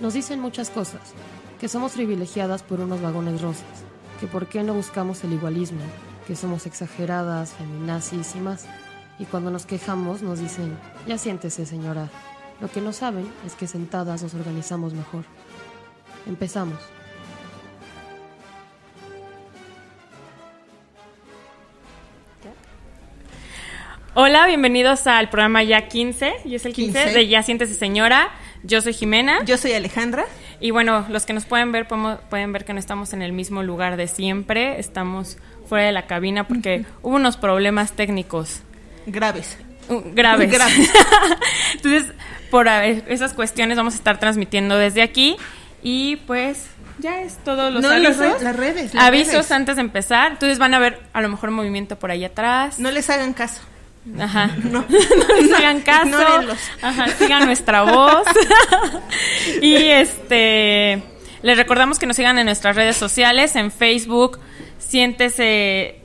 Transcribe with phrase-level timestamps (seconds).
[0.00, 1.02] Nos dicen muchas cosas,
[1.60, 3.84] que somos privilegiadas por unos vagones rosas,
[4.18, 5.82] que por qué no buscamos el igualismo,
[6.26, 8.66] que somos exageradas, feminazis y más.
[9.18, 10.74] Y cuando nos quejamos nos dicen,
[11.06, 12.08] ya siéntese señora.
[12.62, 15.24] Lo que no saben es que sentadas nos organizamos mejor.
[16.26, 16.78] Empezamos.
[24.14, 26.34] Hola, bienvenidos al programa Ya 15.
[26.44, 27.18] Yo es el 15, 15.
[27.18, 28.30] de Ya Siéntese Señora.
[28.62, 29.44] Yo soy Jimena.
[29.44, 30.24] Yo soy Alejandra.
[30.60, 33.32] Y bueno, los que nos pueden ver podemos- pueden ver que no estamos en el
[33.32, 34.78] mismo lugar de siempre.
[34.78, 35.38] Estamos
[35.68, 38.60] fuera de la cabina porque hubo unos problemas técnicos
[39.06, 39.56] Graves.
[39.88, 40.50] uh, graves.
[40.50, 40.90] Graves.
[41.74, 42.12] Entonces,
[42.50, 45.36] por esas cuestiones vamos a estar transmitiendo desde aquí.
[45.82, 46.66] Y pues
[46.98, 48.42] ya es todos los No, avisos.
[48.42, 49.52] las redes, las avisos redes.
[49.52, 50.32] antes de empezar.
[50.32, 52.78] Entonces van a ver a lo mejor movimiento por ahí atrás.
[52.78, 53.62] No les hagan caso.
[54.18, 54.56] Ajá.
[54.64, 54.84] No.
[54.88, 56.56] no les hagan caso.
[56.82, 58.26] Ajá, sigan nuestra voz.
[59.62, 61.02] y este
[61.42, 64.38] les recordamos que nos sigan en nuestras redes sociales, en Facebook,
[64.78, 66.00] siéntese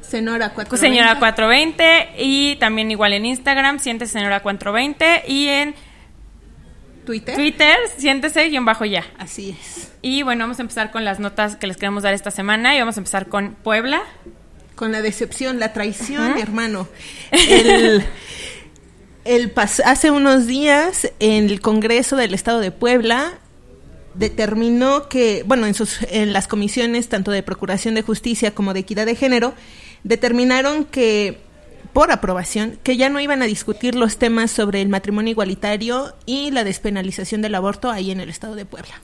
[0.00, 0.76] Senora 4.
[0.76, 5.74] señora 420 y también igual en Instagram, siéntese señora 420 y en
[7.06, 7.34] Twitter.
[7.36, 9.04] Twitter, siéntese guion bajo ya.
[9.18, 9.92] Así es.
[10.02, 12.80] Y bueno, vamos a empezar con las notas que les queremos dar esta semana y
[12.80, 14.02] vamos a empezar con Puebla.
[14.74, 16.88] Con la decepción, la traición, hermano.
[17.32, 18.04] El,
[19.24, 23.38] el pas- hace unos días, el Congreso del Estado de Puebla
[24.14, 28.80] determinó que, bueno, en, sus, en las comisiones tanto de Procuración de Justicia como de
[28.80, 29.54] Equidad de Género,
[30.02, 31.38] determinaron que,
[31.92, 36.50] por aprobación, que ya no iban a discutir los temas sobre el matrimonio igualitario y
[36.50, 39.00] la despenalización del aborto ahí en el Estado de Puebla.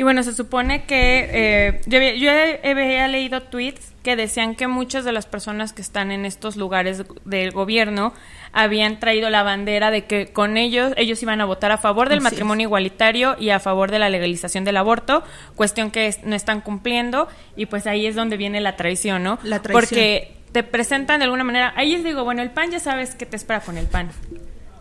[0.00, 4.54] Y bueno, se supone que eh, yo, había, yo he- había leído tweets que decían
[4.54, 8.14] que muchas de las personas que están en estos lugares del gobierno
[8.54, 12.20] habían traído la bandera de que con ellos ellos iban a votar a favor del
[12.20, 15.22] Así matrimonio igualitario y a favor de la legalización del aborto,
[15.54, 19.38] cuestión que no están cumpliendo y pues ahí es donde viene la traición, ¿no?
[19.42, 19.82] La traición.
[19.82, 23.26] Porque te presentan de alguna manera, ahí les digo, bueno, el pan ya sabes que
[23.26, 24.08] te espera con el pan,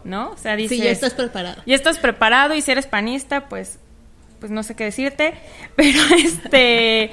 [0.06, 0.30] ¿no?
[0.32, 1.62] O sea, dices, Sí, ya estás preparado.
[1.66, 3.80] ya estás preparado y si eres panista, pues,
[4.40, 5.34] pues no sé qué decirte,
[5.76, 7.12] pero este,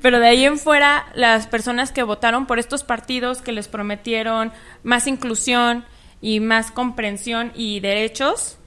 [0.00, 4.52] pero de ahí en fuera las personas que votaron por estos partidos que les prometieron
[4.82, 5.84] más inclusión
[6.20, 8.58] y más comprensión y derechos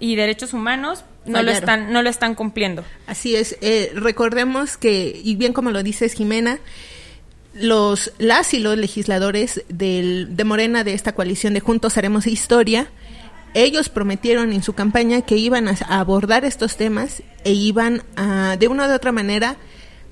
[0.00, 2.84] y derechos humanos no lo están no lo están cumpliendo.
[3.06, 6.58] Así es, eh, recordemos que, y bien como lo dices Jimena,
[7.54, 12.88] los las y los legisladores del, de Morena de esta coalición de Juntos Haremos Historia,
[13.54, 18.68] ellos prometieron en su campaña que iban a, abordar estos temas e iban a, de
[18.68, 19.56] una u otra manera,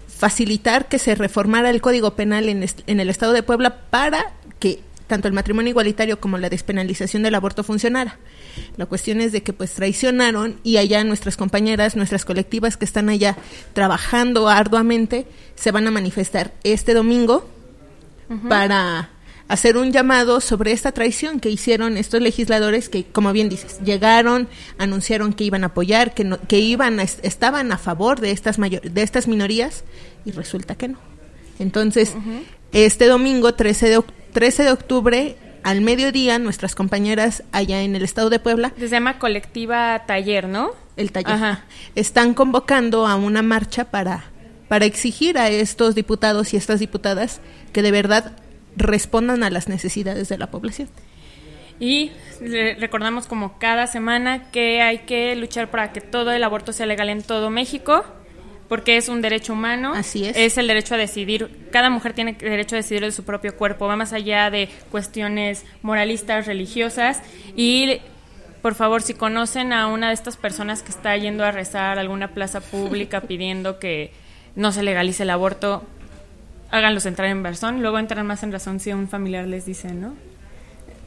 [0.09, 4.33] facilitar que se reformara el Código Penal en, est- en el Estado de Puebla para
[4.59, 8.19] que tanto el matrimonio igualitario como la despenalización del aborto funcionara.
[8.77, 13.09] La cuestión es de que pues traicionaron y allá nuestras compañeras, nuestras colectivas que están
[13.09, 13.37] allá
[13.73, 17.49] trabajando arduamente, se van a manifestar este domingo
[18.49, 19.11] para
[19.49, 24.49] hacer un llamado sobre esta traición que hicieron estos legisladores que, como bien dices, llegaron,
[24.79, 28.59] anunciaron que iban a apoyar, que, no- que iban a- estaban a favor de estas,
[28.59, 29.85] mayor, de estas minorías
[30.25, 30.99] y resulta que no.
[31.59, 32.15] Entonces,
[32.73, 38.03] este domingo 13 de, oc- 13 de octubre, al mediodía, nuestras compañeras allá en el
[38.03, 40.71] estado de Puebla, Se llama colectiva taller, ¿no?
[40.97, 41.65] el taller, Ajá.
[41.95, 44.25] están convocando a una marcha para,
[44.69, 47.41] para exigir a estos diputados y estas diputadas
[47.73, 48.33] que de verdad
[48.77, 50.89] respondan a las necesidades de la población.
[51.79, 52.11] Y
[52.41, 56.87] le- recordamos como cada semana que hay que luchar para que todo el aborto sea
[56.87, 58.05] legal en todo México,
[58.69, 59.93] porque es un derecho humano.
[59.95, 60.37] Así es.
[60.37, 61.69] Es el derecho a decidir.
[61.71, 63.87] Cada mujer tiene derecho a decidir de su propio cuerpo.
[63.87, 67.21] Va más allá de cuestiones moralistas, religiosas.
[67.55, 67.99] Y
[68.63, 72.01] por favor, si conocen a una de estas personas que está yendo a rezar a
[72.01, 74.13] alguna plaza pública pidiendo que
[74.57, 75.85] no se legalice el aborto,
[76.71, 77.81] háganlos entrar en razón.
[77.83, 80.15] Luego entran más en razón si un familiar les dice, ¿no?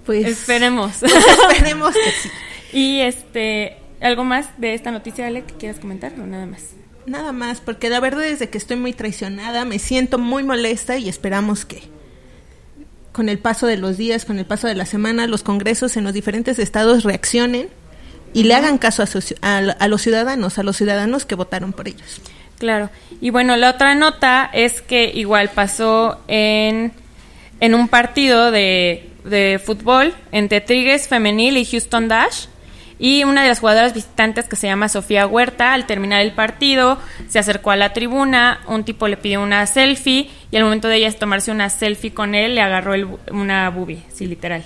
[0.06, 0.98] Pues Esperemos.
[1.00, 1.14] pues
[1.52, 2.30] esperemos que sí.
[2.78, 6.62] y este, ¿algo más de esta noticia, Ale, que quieras comentar o nada más?
[7.06, 10.98] Nada más, porque la verdad es de que estoy muy traicionada, me siento muy molesta
[10.98, 11.82] y esperamos que
[13.12, 16.04] con el paso de los días, con el paso de la semana, los congresos en
[16.04, 17.68] los diferentes estados reaccionen
[18.34, 19.08] y le hagan caso a,
[19.42, 22.22] a- a los ciudadanos, a los ciudadanos que votaron por ellos.
[22.60, 22.90] Claro.
[23.22, 26.92] Y bueno, la otra nota es que igual pasó en,
[27.60, 32.46] en un partido de, de fútbol entre Tigres Femenil y Houston Dash.
[33.02, 37.00] Y una de las jugadoras visitantes que se llama Sofía Huerta, al terminar el partido,
[37.30, 40.98] se acercó a la tribuna, un tipo le pidió una selfie y al momento de
[40.98, 44.66] ella tomarse una selfie con él, le agarró el una boobie, sí, literal.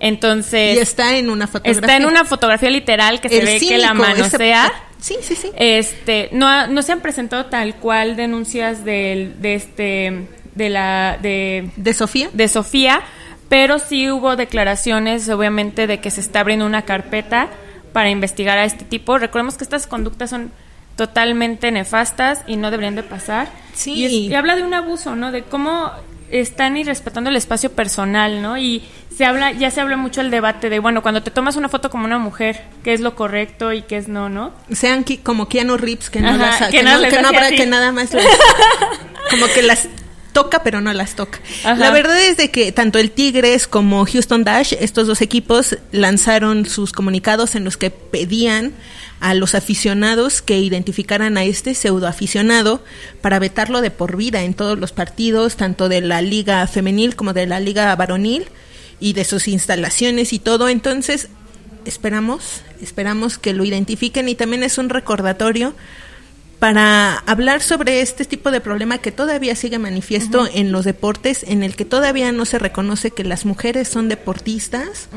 [0.00, 0.76] Entonces...
[0.76, 1.80] Y está en una fotografía.
[1.80, 4.72] Está en una fotografía literal que se ve que la cínico, ese- manosea.
[5.02, 5.50] Sí, sí, sí.
[5.56, 11.70] Este, no, no se han presentado tal cual denuncias del, de este, de la, de...
[11.76, 12.30] ¿De Sofía?
[12.32, 13.02] De Sofía,
[13.48, 17.48] pero sí hubo declaraciones, obviamente, de que se está abriendo una carpeta
[17.92, 19.18] para investigar a este tipo.
[19.18, 20.52] Recordemos que estas conductas son
[20.96, 23.48] totalmente nefastas y no deberían de pasar.
[23.74, 23.94] Sí.
[23.94, 25.32] Y, es- y habla de un abuso, ¿no?
[25.32, 25.90] De cómo
[26.32, 28.56] están irrespetando el espacio personal, ¿no?
[28.58, 28.82] Y
[29.16, 31.90] se habla, ya se habla mucho el debate de, bueno, cuando te tomas una foto
[31.90, 34.52] como una mujer, qué es lo correcto y qué es no, ¿no?
[34.72, 37.56] Sean como Keanu Reeves, que no, Ajá, las, que que no, que no habrá así.
[37.56, 38.10] que nada más
[39.30, 39.88] como que las
[40.32, 41.40] toca pero no las toca.
[41.64, 41.74] Ajá.
[41.76, 46.66] La verdad es de que tanto el Tigres como Houston Dash, estos dos equipos lanzaron
[46.66, 48.72] sus comunicados en los que pedían
[49.22, 52.82] a los aficionados que identificaran a este pseudo aficionado
[53.20, 57.32] para vetarlo de por vida en todos los partidos, tanto de la liga femenil como
[57.32, 58.46] de la liga varonil
[58.98, 60.68] y de sus instalaciones y todo.
[60.68, 61.28] Entonces,
[61.84, 65.72] esperamos, esperamos que lo identifiquen y también es un recordatorio
[66.62, 71.64] para hablar sobre este tipo de problema que todavía sigue manifiesto en los deportes, en
[71.64, 75.08] el que todavía no se reconoce que las mujeres son deportistas,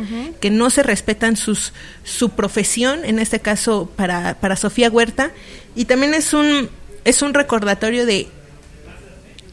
[0.41, 1.71] que no se respetan sus
[2.03, 5.29] su profesión, en este caso para, para Sofía Huerta,
[5.75, 6.67] y también es un
[7.03, 8.27] es un recordatorio de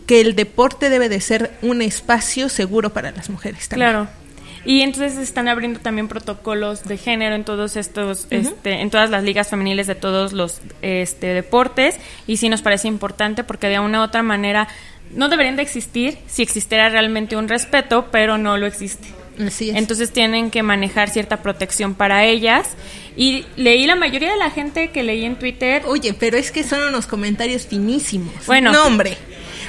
[0.06, 3.90] que el deporte debe de ser un espacio seguro para las mujeres también.
[3.90, 4.21] Claro.
[4.64, 9.24] Y entonces están abriendo también protocolos de género en todos estos, este, en todas las
[9.24, 11.98] ligas femeniles de todos los este, deportes.
[12.26, 14.68] Y sí nos parece importante porque de una u otra manera
[15.14, 19.08] no deberían de existir si existiera realmente un respeto, pero no lo existe.
[19.44, 19.76] Así es.
[19.76, 22.68] Entonces tienen que manejar cierta protección para ellas.
[23.16, 25.82] Y leí la mayoría de la gente que leí en Twitter.
[25.86, 28.46] Oye, pero es que son unos comentarios finísimos.
[28.46, 28.72] Bueno.
[28.72, 29.16] No, hombre.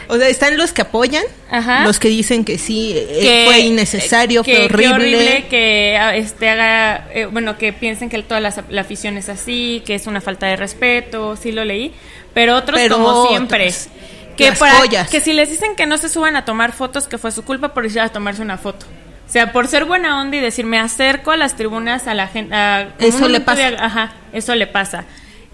[0.08, 1.84] O sea, están los que apoyan, Ajá.
[1.86, 4.94] los que dicen que sí, eh, fue innecesario, que- fue que horrible.
[5.18, 9.30] horrible que ah, este haga eh, bueno que piensen que toda la, la afición es
[9.30, 11.94] así que es una falta de respeto sí lo leí
[12.34, 13.72] pero otros Pero como otros, siempre
[14.38, 15.10] que las para- joyas.
[15.10, 17.74] que si les dicen que no se suban a tomar fotos que fue su culpa
[17.74, 18.86] por ir a tomarse una foto
[19.28, 22.28] o sea por ser buena onda y decir me acerco a las tribunas a la
[22.28, 22.56] gente
[23.00, 23.68] Eso le pasa.
[23.80, 25.06] ajá eso le pasa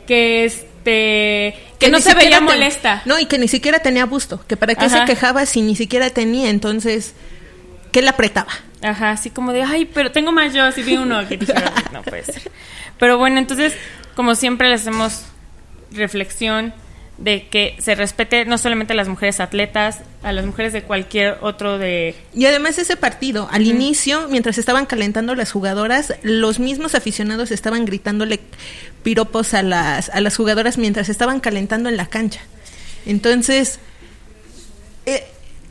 [0.08, 0.52] que
[0.90, 4.44] este que, no se veía ten- molesta No, y que ni siquiera tenía busto.
[4.48, 5.00] Que para qué Ajá.
[5.00, 6.50] se quejaba si ni siquiera tenía.
[6.50, 7.14] Entonces,
[7.92, 8.52] ¿qué le apretaba?
[8.82, 11.54] Ajá, así como de, ay, pero tengo más yo, así vi uno que dije,
[11.92, 12.42] no puede ser.
[13.00, 13.74] Pero bueno, entonces,
[14.16, 15.24] como siempre le hacemos
[15.92, 16.74] reflexión
[17.20, 21.38] de que se respete no solamente a las mujeres atletas, a las mujeres de cualquier
[21.42, 22.16] otro de...
[22.34, 27.84] Y además ese partido, al inicio, mientras estaban calentando las jugadoras, los mismos aficionados estaban
[27.84, 28.40] gritándole
[29.04, 32.40] piropos a las, a las jugadoras mientras estaban calentando en la cancha.
[33.06, 33.80] Entonces,
[35.06, 35.26] eh,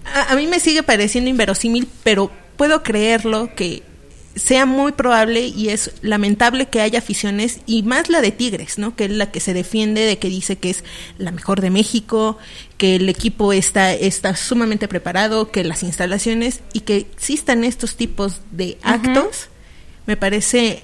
[0.04, 3.82] a, a mí me sigue pareciendo inverosímil, pero puedo creerlo que
[4.38, 8.96] sea muy probable y es lamentable que haya aficiones y más la de Tigres, ¿no?
[8.96, 10.84] Que es la que se defiende de que dice que es
[11.18, 12.38] la mejor de México,
[12.76, 18.40] que el equipo está está sumamente preparado, que las instalaciones y que existan estos tipos
[18.50, 19.48] de actos
[20.06, 20.82] me parece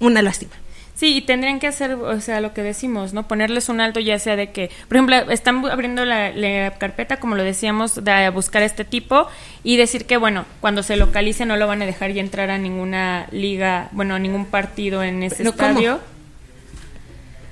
[0.00, 0.52] una lástima.
[0.96, 3.28] Sí, y tendrían que hacer, o sea, lo que decimos, ¿no?
[3.28, 7.34] Ponerles un alto ya sea de que, por ejemplo, están abriendo la, la carpeta, como
[7.34, 9.28] lo decíamos, de buscar a este tipo
[9.62, 12.56] y decir que, bueno, cuando se localice no lo van a dejar ya entrar a
[12.56, 16.00] ninguna liga, bueno, a ningún partido en ese ¿Pero cómo?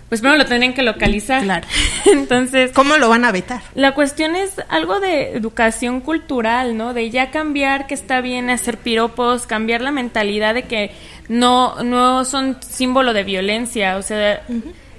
[0.08, 1.42] Pues primero lo tendrían que localizar.
[1.42, 1.66] Claro.
[2.06, 3.62] Entonces, ¿Cómo lo van a vetar?
[3.74, 6.94] la cuestión es algo de educación cultural, ¿no?
[6.94, 10.92] De ya cambiar que está bien hacer piropos, cambiar la mentalidad de que
[11.28, 14.42] no, no son símbolo de violencia, o sea,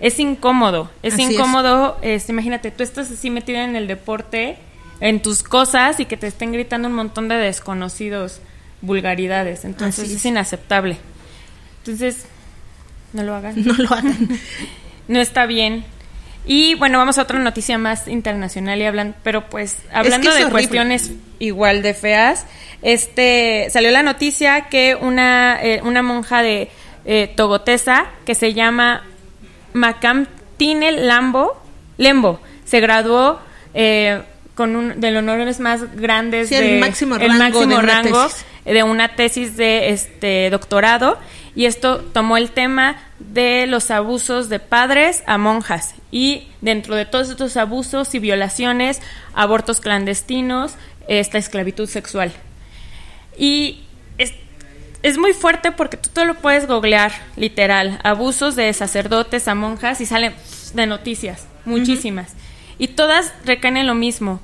[0.02, 1.32] es incómodo, es Así es.
[1.32, 4.58] incómodo, este, imagínate, tú estás así metido en el deporte,
[5.00, 8.42] en tus cosas y que te estén gritando un montón de desconocidos
[8.82, 10.26] vulgaridades, entonces es.
[10.26, 10.98] inaceptable.
[11.80, 12.26] Entonces,
[13.14, 14.18] no lo hagan No lo hagan.
[15.08, 15.86] no está bien.
[16.48, 20.44] Y bueno, vamos a otra noticia más internacional y hablan, pero pues hablando es de
[20.44, 20.52] horrible.
[20.52, 22.46] cuestiones igual de feas,
[22.82, 26.70] este salió la noticia que una eh, una monja de
[27.06, 29.04] eh, Togotesa que se llama
[29.74, 31.60] Macamtine Lambo
[31.98, 33.40] Lembo se graduó
[33.74, 34.22] eh,
[34.54, 37.76] con un de los honores más grandes Sí, el de máximo el rango máximo de
[37.76, 38.46] una rango tesis.
[38.65, 41.17] De una tesis de este doctorado
[41.55, 47.05] y esto tomó el tema de los abusos de padres a monjas y dentro de
[47.05, 49.01] todos estos abusos y violaciones,
[49.34, 50.75] abortos clandestinos,
[51.07, 52.34] esta esclavitud sexual.
[53.38, 53.84] Y
[54.17, 54.34] es,
[55.01, 60.01] es muy fuerte porque tú te lo puedes googlear, literal, abusos de sacerdotes a monjas
[60.01, 60.34] y salen
[60.74, 62.34] de noticias, muchísimas.
[62.77, 64.41] Y todas recaen en lo mismo.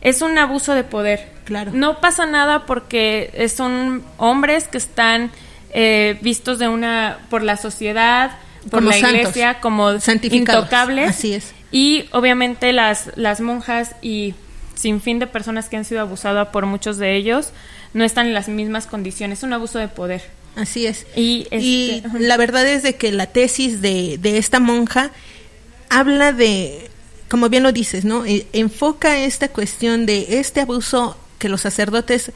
[0.00, 1.28] Es un abuso de poder.
[1.44, 1.72] Claro.
[1.74, 5.30] No pasa nada porque son hombres que están
[5.72, 8.32] eh, vistos de una por la sociedad
[8.70, 9.90] por Como la santos, iglesia como
[10.30, 11.08] intocables.
[11.10, 11.52] así es.
[11.72, 14.34] Y obviamente las, las monjas y
[14.74, 17.52] sin fin de personas que han sido abusadas por muchos de ellos
[17.94, 19.38] no están en las mismas condiciones.
[19.38, 20.22] Es un abuso de poder.
[20.56, 21.06] Así es.
[21.16, 22.18] Y, Y este, ajá.
[22.18, 25.10] la verdad es de que la tesis de, de esta monja
[25.88, 26.89] habla de,
[27.30, 28.26] como bien lo dices, ¿no?
[28.26, 32.32] E- enfoca esta cuestión de este abuso que los sacerdotes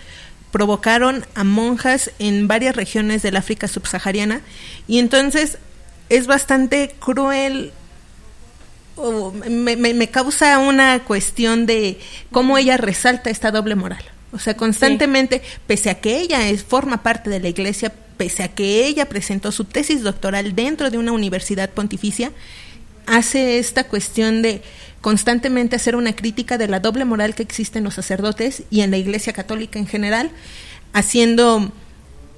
[0.52, 4.40] provocaron a monjas en varias regiones del África subsahariana
[4.86, 5.58] y entonces
[6.08, 7.72] es bastante cruel
[8.96, 11.98] o me, me- me causa una cuestión de
[12.30, 14.02] cómo ella resalta esta doble moral.
[14.32, 18.48] O sea, constantemente, pese a que ella es, forma parte de la iglesia, pese a
[18.48, 22.32] que ella presentó su tesis doctoral dentro de una universidad pontificia,
[23.06, 24.62] hace esta cuestión de
[25.00, 28.90] constantemente hacer una crítica de la doble moral que existe en los sacerdotes y en
[28.90, 30.30] la iglesia católica en general,
[30.92, 31.72] haciendo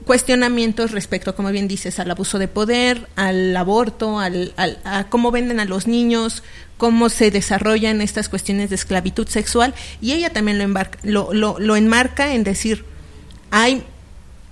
[0.04, 5.60] cuestionamientos respecto, como bien dices, al abuso de poder, al aborto, al, a cómo venden
[5.60, 6.42] a los niños,
[6.76, 11.76] cómo se desarrollan estas cuestiones de esclavitud sexual, y ella también lo, embarca, lo, lo
[11.76, 12.84] enmarca en decir,
[13.50, 13.82] hay,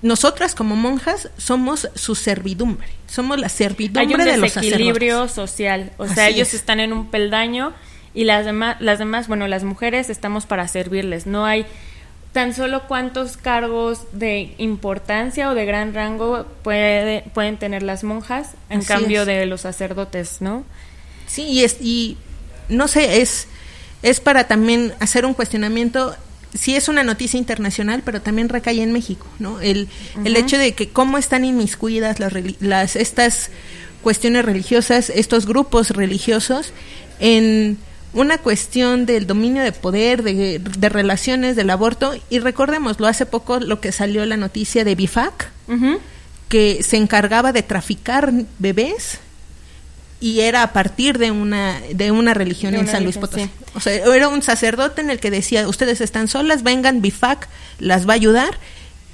[0.05, 5.93] nosotras como monjas somos su servidumbre, somos la hay servidumbre un de los desequilibrio social.
[5.97, 6.53] O Así sea, ellos es.
[6.53, 7.73] están en un peldaño
[8.13, 11.27] y las demás, las demás, bueno, las mujeres estamos para servirles.
[11.27, 11.65] No hay
[12.33, 18.51] tan solo cuántos cargos de importancia o de gran rango puede, pueden tener las monjas
[18.69, 19.27] en Así cambio es.
[19.27, 20.65] de los sacerdotes, ¿no?
[21.27, 22.19] Sí, y, es, y
[22.69, 23.49] no sé, es,
[24.03, 26.15] es para también hacer un cuestionamiento.
[26.55, 29.61] Sí es una noticia internacional, pero también recae en México, ¿no?
[29.61, 29.89] El,
[30.25, 33.51] el hecho de que cómo están inmiscuidas las, las estas
[34.03, 36.73] cuestiones religiosas, estos grupos religiosos,
[37.19, 37.79] en
[38.13, 42.15] una cuestión del dominio de poder, de, de relaciones, del aborto.
[42.31, 45.51] Y recordémoslo, hace poco lo que salió la noticia de BIFAC,
[46.49, 49.19] que se encargaba de traficar bebés
[50.25, 53.51] y era a partir de una de una religión De en San Luis Potosí.
[53.75, 57.47] O sea, era un sacerdote en el que decía, ustedes están solas, vengan, BIFAC
[57.79, 58.59] las va a ayudar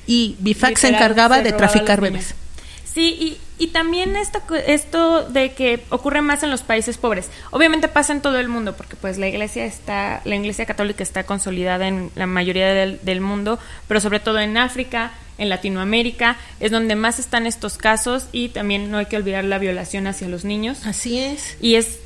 [0.07, 2.37] y BIFAC se encargaba se de traficar bebés.
[2.85, 7.29] Sí, y, y también esto, esto de que ocurre más en los países pobres.
[7.50, 11.25] Obviamente pasa en todo el mundo, porque pues la iglesia está, la iglesia católica está
[11.25, 16.70] consolidada en la mayoría del, del mundo, pero sobre todo en África, en Latinoamérica, es
[16.70, 20.44] donde más están estos casos y también no hay que olvidar la violación hacia los
[20.44, 21.56] niños Así es.
[21.61, 21.99] y es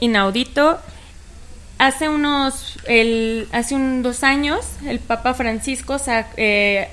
[0.00, 0.78] inaudito.
[1.78, 6.88] Hace unos, el, hace un dos años, el Papa Francisco sa- eh,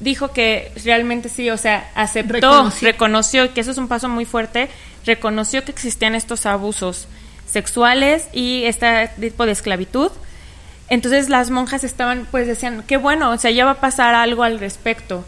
[0.00, 2.88] dijo que realmente sí, o sea, aceptó, Reconoció.
[2.88, 4.68] reconoció, que eso es un paso muy fuerte,
[5.06, 7.06] reconoció que existían estos abusos
[7.46, 10.10] sexuales y este tipo de esclavitud.
[10.90, 14.42] Entonces las monjas estaban, pues decían, qué bueno, o sea, ya va a pasar algo
[14.42, 15.24] al respecto.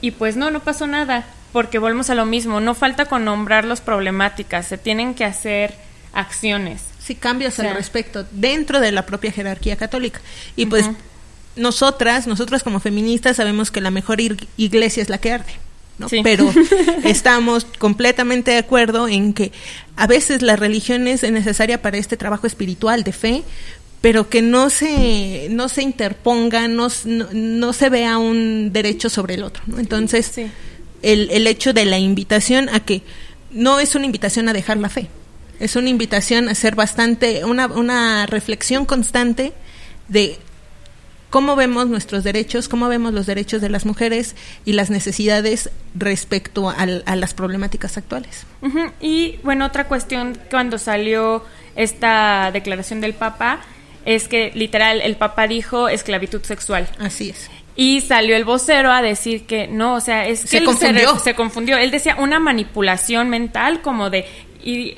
[0.00, 3.64] Y pues no, no pasó nada, porque volvemos a lo mismo, no falta con nombrar
[3.64, 5.74] las problemáticas, se tienen que hacer
[6.14, 6.82] acciones.
[6.98, 10.20] Sí, cambios O sea, al respecto dentro de la propia jerarquía católica.
[10.56, 10.90] Y pues
[11.56, 14.20] nosotras, nosotras como feministas sabemos que la mejor
[14.56, 15.52] iglesia es la que arde.
[15.98, 16.08] ¿no?
[16.08, 16.20] Sí.
[16.22, 16.50] Pero
[17.04, 19.52] estamos completamente de acuerdo en que
[19.96, 23.42] a veces la religión es necesaria para este trabajo espiritual de fe,
[24.00, 29.34] pero que no se no se interponga, no, no, no se vea un derecho sobre
[29.34, 29.62] el otro.
[29.66, 29.78] ¿no?
[29.78, 30.50] Entonces, Sí.
[31.02, 33.02] el, el hecho de la invitación a que
[33.50, 35.08] no es una invitación a dejar la fe,
[35.60, 39.52] es una invitación a hacer bastante, una, una reflexión constante
[40.08, 40.38] de
[41.30, 46.70] cómo vemos nuestros derechos, cómo vemos los derechos de las mujeres y las necesidades respecto
[46.70, 48.44] al- a las problemáticas actuales.
[49.00, 51.44] Y bueno, otra cuestión cuando salió
[51.76, 53.60] esta declaración del Papa
[54.14, 56.88] es que literal el Papa dijo esclavitud sexual.
[56.98, 57.50] Así es.
[57.76, 61.16] Y salió el vocero a decir que no, o sea, es que Se él confundió.
[61.18, 61.76] se confundió.
[61.76, 64.24] Él decía una manipulación mental como de...
[64.64, 64.96] Y,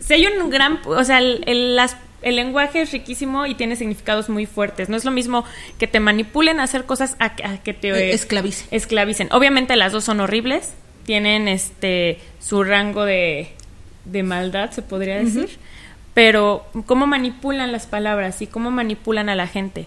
[0.00, 0.80] si hay un gran...
[0.86, 4.88] O sea, el, el- las- el lenguaje es riquísimo y tiene significados muy fuertes.
[4.88, 5.44] No es lo mismo
[5.78, 7.88] que te manipulen a hacer cosas a, a que te...
[7.90, 8.68] Eh, esclavicen.
[8.70, 9.28] Esclavicen.
[9.32, 10.72] Obviamente las dos son horribles.
[11.04, 13.48] Tienen este su rango de,
[14.04, 15.58] de maldad, se podría decir.
[16.14, 19.86] Pero cómo manipulan las palabras y cómo manipulan a la gente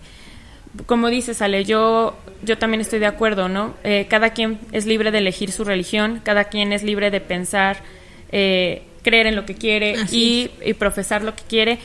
[0.85, 3.73] como dices, Ale, yo, yo también estoy de acuerdo, ¿no?
[3.83, 7.77] Eh, cada quien es libre de elegir su religión, cada quien es libre de pensar,
[8.31, 11.79] eh, creer en lo que quiere y, y profesar lo que quiere,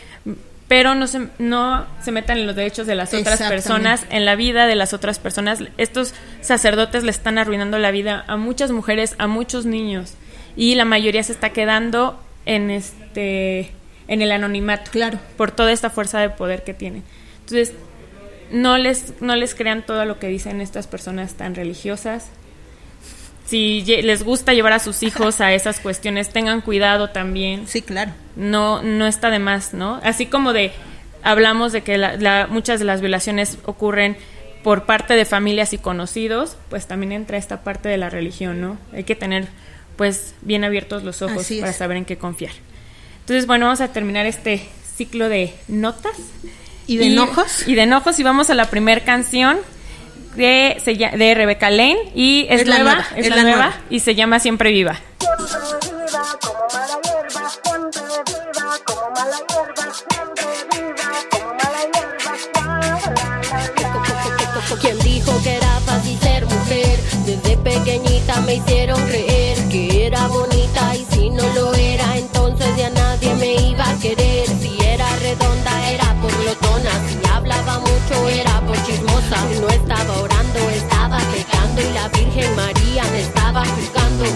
[0.69, 4.37] pero no se, no se metan en los derechos de las otras personas, en la
[4.37, 5.63] vida de las otras personas.
[5.79, 10.15] Estos sacerdotes le están arruinando la vida a muchas mujeres, a muchos niños,
[10.57, 13.73] y la mayoría se está quedando en este
[14.11, 15.19] en el anonimato Claro.
[15.39, 17.03] por toda esta fuerza de poder que tienen.
[17.41, 17.73] Entonces,
[18.51, 22.27] no les, no les crean todo lo que dicen estas personas tan religiosas.
[23.47, 27.67] si les gusta llevar a sus hijos a esas cuestiones, tengan cuidado también.
[27.67, 28.13] Sí, claro.
[28.37, 30.01] No, no está de más, ¿no?
[30.05, 30.71] Así como de,
[31.25, 31.99] hablamos de que
[32.49, 34.17] muchas de las violaciones ocurren
[34.63, 38.79] por parte de familias y conocidos, pues también entra esta parte de la religión, ¿no?
[38.93, 39.49] Hay que tener,
[39.97, 42.53] pues, bien abiertos los ojos para saber en qué confiar.
[43.31, 44.61] Entonces, bueno, vamos a terminar este
[44.97, 46.17] ciclo de notas.
[46.89, 47.69] ¿Y de enojos?
[47.69, 49.61] Y de enojos, y vamos a la primera canción
[50.35, 50.83] de,
[51.17, 54.99] de Rebeca Lane, y es, nueva, es, la, nueva, y se llama Siempre Viva.
[55.47, 60.45] Siempre viva como mala hierba, siempre viva como mala hierba, siempre
[60.83, 61.85] viva como mala
[64.41, 64.81] hierba.
[64.81, 66.99] ¿Quién dijo que era fácil ser mujer?
[67.27, 69.30] Desde pequeñita me hicieron creer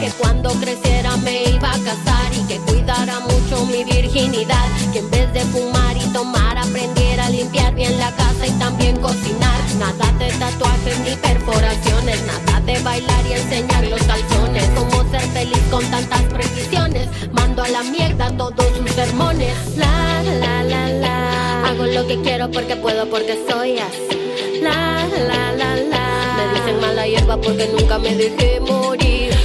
[0.04, 5.10] que cuando creciera me iba a casar y que cuidara mucho mi virginidad, que en
[5.10, 9.60] vez de fumar y tomar aprendiera a limpiar bien la casa y también cocinar.
[9.78, 14.68] Nada de tatuajes ni perforaciones, nada de bailar y enseñar los calzones.
[14.76, 19.54] Cómo ser feliz con tantas precisiones, mando a la mierda todos sus sermones.
[19.76, 24.60] La la la la, hago lo que quiero porque puedo porque soy así.
[24.60, 29.43] La la la la, me dicen mala hierba porque nunca me dejé morir.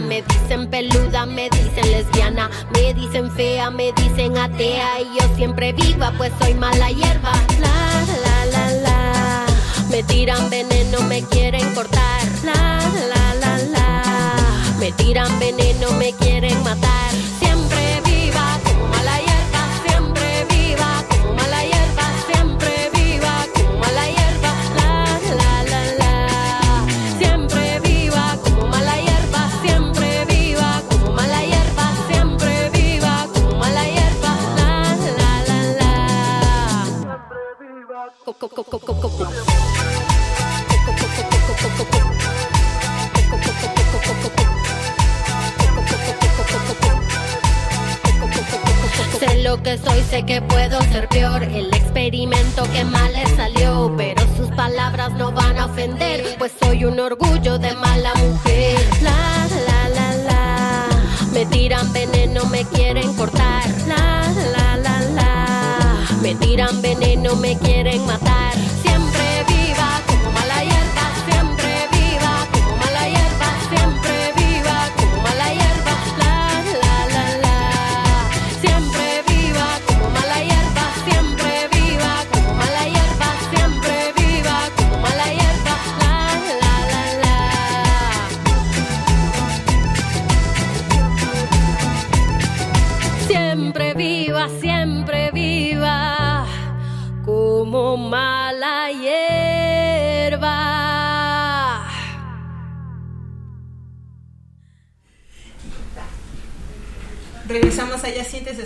[0.00, 5.72] Me dicen peluda, me dicen lesbiana, me dicen fea, me dicen atea y yo siempre
[5.72, 7.32] viva, pues soy mala hierba.
[7.60, 9.46] La la la la,
[9.90, 12.22] me tiran veneno, me quieren cortar.
[12.44, 14.02] La la la la,
[14.78, 17.37] me tiran veneno, me quieren matar.
[49.18, 51.42] Sé lo que soy, sé que puedo ser peor.
[51.42, 56.84] El experimento que mal le salió, pero sus palabras no van a ofender, pues soy
[56.84, 58.78] un orgullo de mala mujer.
[59.02, 60.86] La la la la,
[61.32, 63.68] me tiran veneno, me quieren cortar.
[63.88, 67.77] La la la la, me tiran veneno, me quieren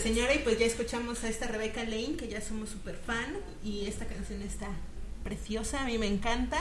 [0.01, 3.87] señora, y pues ya escuchamos a esta Rebeca Lane, que ya somos súper fan, y
[3.87, 4.69] esta canción está
[5.23, 6.59] preciosa, a mí me encanta.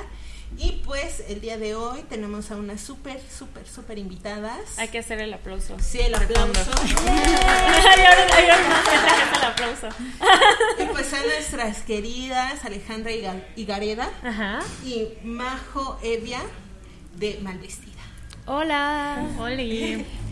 [0.57, 4.77] Y pues el día de hoy tenemos a unas súper, súper, súper invitadas.
[4.77, 5.77] Hay que hacer el aplauso.
[5.79, 6.71] Sí, el aplauso.
[9.37, 9.87] el aplauso.
[10.77, 13.11] y pues son nuestras queridas Alejandra
[13.55, 14.09] Igareda
[14.85, 16.41] y Majo Evia
[17.15, 18.01] de Malvestida.
[18.45, 19.25] Hola.
[19.39, 19.63] Hola.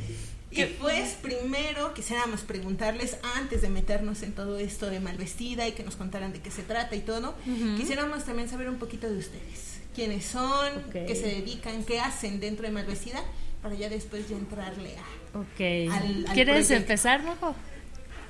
[0.52, 5.84] Y pues primero quisiéramos preguntarles, antes de meternos en todo esto de Malvestida y que
[5.84, 7.36] nos contaran de qué se trata y todo,
[7.78, 9.80] quisiéramos también saber un poquito de ustedes.
[9.94, 10.84] ¿Quiénes son?
[10.92, 11.84] ¿Qué se dedican?
[11.84, 13.22] ¿Qué hacen dentro de Malvestida?
[13.62, 15.38] Para ya después ya entrarle a...
[15.38, 16.34] Ok.
[16.34, 17.56] ¿Quieres empezar, Majo?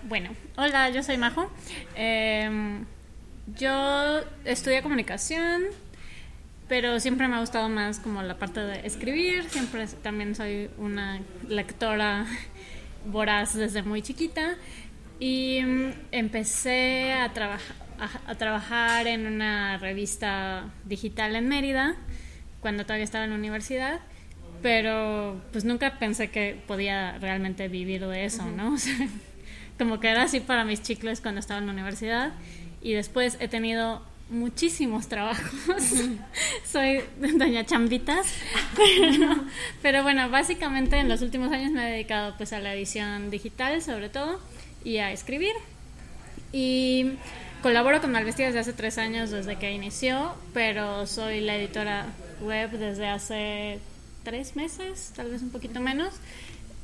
[0.04, 1.52] Bueno, hola, yo soy Majo.
[1.96, 2.86] Em,
[3.58, 5.64] yo estudié comunicación,
[6.70, 11.20] pero siempre me ha gustado más como la parte de escribir, siempre también soy una
[11.48, 12.28] lectora
[13.06, 14.56] voraz desde muy chiquita
[15.20, 17.76] y mm, empecé a, trabajar
[18.28, 21.96] a, trabajar en una revista digital en Mérida
[22.62, 24.00] cuando todavía estaba en la universidad,
[24.62, 28.74] pero pues nunca pensé que podía realmente vivir de eso, ¿no?
[28.74, 28.96] O sea,
[29.80, 32.34] como que era así para mis chicles cuando estaba en la universidad
[32.82, 35.84] y después he tenido muchísimos trabajos.
[36.72, 37.02] Soy
[37.38, 38.28] doña Chambitas.
[38.76, 39.36] Pero,
[39.82, 43.82] pero, bueno, básicamente en los últimos años me he dedicado pues a la edición digital
[43.82, 44.40] sobre todo
[44.84, 45.54] y a escribir.
[46.52, 47.14] Y
[47.62, 52.08] colaboro con Malvestida desde hace tres años, desde que inició, pero soy la editora
[52.42, 53.80] web desde hace
[54.24, 56.16] tres meses, tal vez un poquito menos.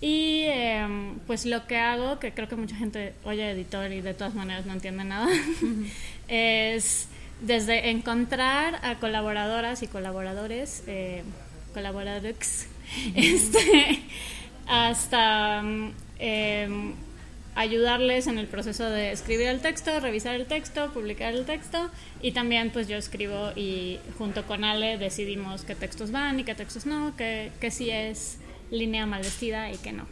[0.01, 4.13] Y em, pues lo que hago, que creo que mucha gente oye editor y de
[4.13, 5.27] todas maneras no entiende nada,
[6.27, 7.07] es
[7.41, 11.23] desde encontrar a colaboradoras y colaboradores, eh,
[11.73, 12.67] colaboradores,
[13.15, 14.01] este,
[14.67, 15.61] hasta
[16.19, 16.93] em,
[17.55, 21.89] ayudarles en el proceso de escribir el texto, revisar el texto, publicar el texto.
[22.21, 26.55] Y también pues yo escribo y junto con Ale decidimos qué textos van y qué
[26.55, 28.37] textos no, qué, qué sí es
[28.71, 30.05] línea mal vestida y qué no.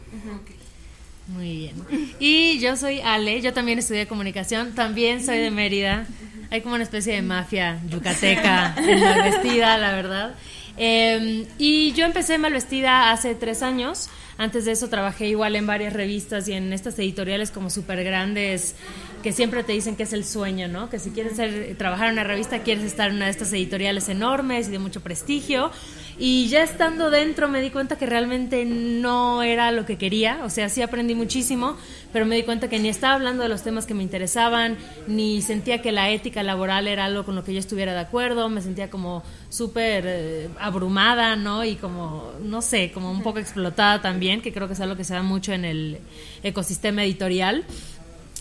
[1.28, 1.74] Muy bien.
[2.18, 6.06] Y yo soy Ale, yo también estudié comunicación, también soy de Mérida.
[6.50, 10.34] Hay como una especie de mafia yucateca en mal vestida, la verdad.
[10.76, 14.10] Em, y yo empecé mal vestida hace tres años.
[14.36, 18.74] Antes de eso trabajé igual en varias revistas y en estas editoriales como súper grandes
[19.22, 20.90] que siempre te dicen que es el sueño, ¿no?
[20.90, 24.08] Que si quieres ser, trabajar en una revista quieres estar en una de estas editoriales
[24.08, 25.70] enormes y de mucho prestigio.
[26.16, 30.50] Y ya estando dentro me di cuenta que realmente no era lo que quería, o
[30.50, 31.76] sea, sí aprendí muchísimo,
[32.12, 34.76] pero me di cuenta que ni estaba hablando de los temas que me interesaban,
[35.08, 38.48] ni sentía que la ética laboral era algo con lo que yo estuviera de acuerdo,
[38.48, 41.64] me sentía como súper eh, abrumada, ¿no?
[41.64, 45.04] Y como, no sé, como un poco explotada también, que creo que es algo que
[45.04, 45.98] se da mucho en el
[46.44, 47.64] ecosistema editorial.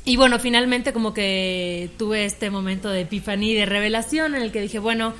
[0.05, 4.61] Y bueno, finalmente como que tuve este momento de epifanía, de revelación en el que
[4.61, 5.13] dije, bueno,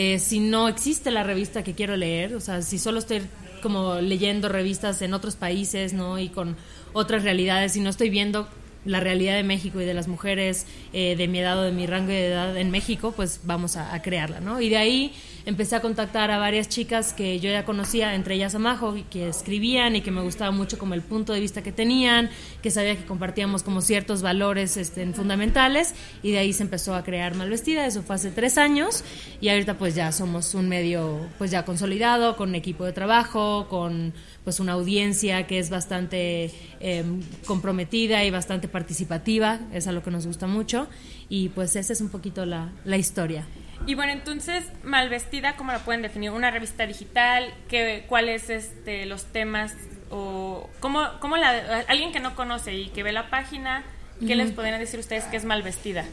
[0.00, 3.22] eh, si no existe la revista que quiero leer, o sea, si solo estoy
[3.60, 6.20] como leyendo revistas en otros países, ¿no?
[6.20, 6.56] Y con
[6.92, 8.46] otras realidades y no estoy viendo
[8.84, 11.88] la realidad de México y de las mujeres eh, de mi edad o de mi
[11.88, 14.60] rango de edad en México, pues vamos a, a, crearla, ¿no?
[14.60, 15.12] Y de ahí
[15.48, 19.28] empecé a contactar a varias chicas que yo ya conocía, entre ellas a Majo, que
[19.28, 22.28] escribían y que me gustaba mucho como el punto de vista que tenían,
[22.62, 27.02] que sabía que compartíamos como ciertos valores este, fundamentales y de ahí se empezó a
[27.02, 29.02] crear Malvestida, eso fue hace tres años
[29.40, 34.12] y ahorita pues ya somos un medio pues ya consolidado, con equipo de trabajo, con
[34.44, 37.04] pues una audiencia que es bastante eh,
[37.46, 40.88] comprometida y bastante participativa, es a lo que nos gusta mucho.
[41.30, 43.46] Y pues esa es un poquito la, la historia.
[43.86, 46.30] Y bueno, entonces, Malvestida, ¿cómo la pueden definir?
[46.30, 47.54] ¿Una revista digital?
[47.68, 49.74] ¿Qué, ¿Cuáles este, los temas?
[50.10, 53.84] o ¿cómo, cómo la, Alguien que no conoce y que ve la página,
[54.26, 56.04] ¿qué les podrían decir ustedes que es Malvestida?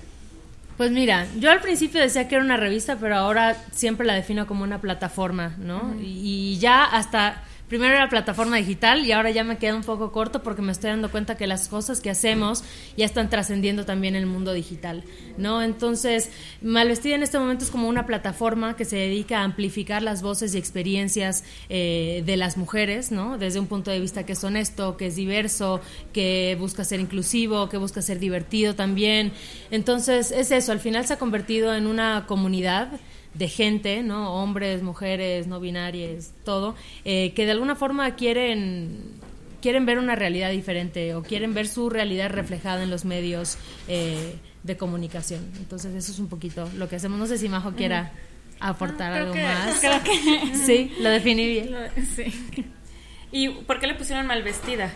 [0.77, 4.45] Pues mira, yo al principio decía que era una revista, pero ahora siempre la defino
[4.45, 5.95] como una plataforma, ¿no?
[6.01, 10.11] y, y ya hasta primero era plataforma digital y ahora ya me queda un poco
[10.11, 12.63] corto porque me estoy dando cuenta que las cosas que hacemos
[12.95, 15.03] ya están trascendiendo también el mundo digital,
[15.37, 15.61] ¿no?
[15.61, 16.29] Entonces,
[16.61, 20.53] Malvestida en este momento es como una plataforma que se dedica a amplificar las voces
[20.53, 23.37] y experiencias eh, de las mujeres, ¿no?
[23.37, 25.81] Desde un punto de vista que es honesto, que es diverso,
[26.13, 29.33] que busca ser inclusivo, que busca ser divertido también.
[29.71, 32.99] Entonces, es eso, al final se ha convertido en una comunidad
[33.37, 34.33] de gente, ¿no?
[34.33, 39.19] Hombres, mujeres, no binarias, todo, eh, que de alguna forma quieren
[39.61, 44.35] quieren ver una realidad diferente o quieren ver su realidad reflejada en los medios eh,
[44.61, 45.43] de comunicación.
[45.57, 47.17] Entonces eso es un poquito lo que hacemos.
[47.17, 48.11] No sé si Majo quiera
[48.59, 49.77] aportar algo más.
[49.81, 51.75] Creo que sí, lo definí bien.
[52.15, 52.25] sí.
[53.31, 54.93] ¿Y por qué le pusieron mal vestida?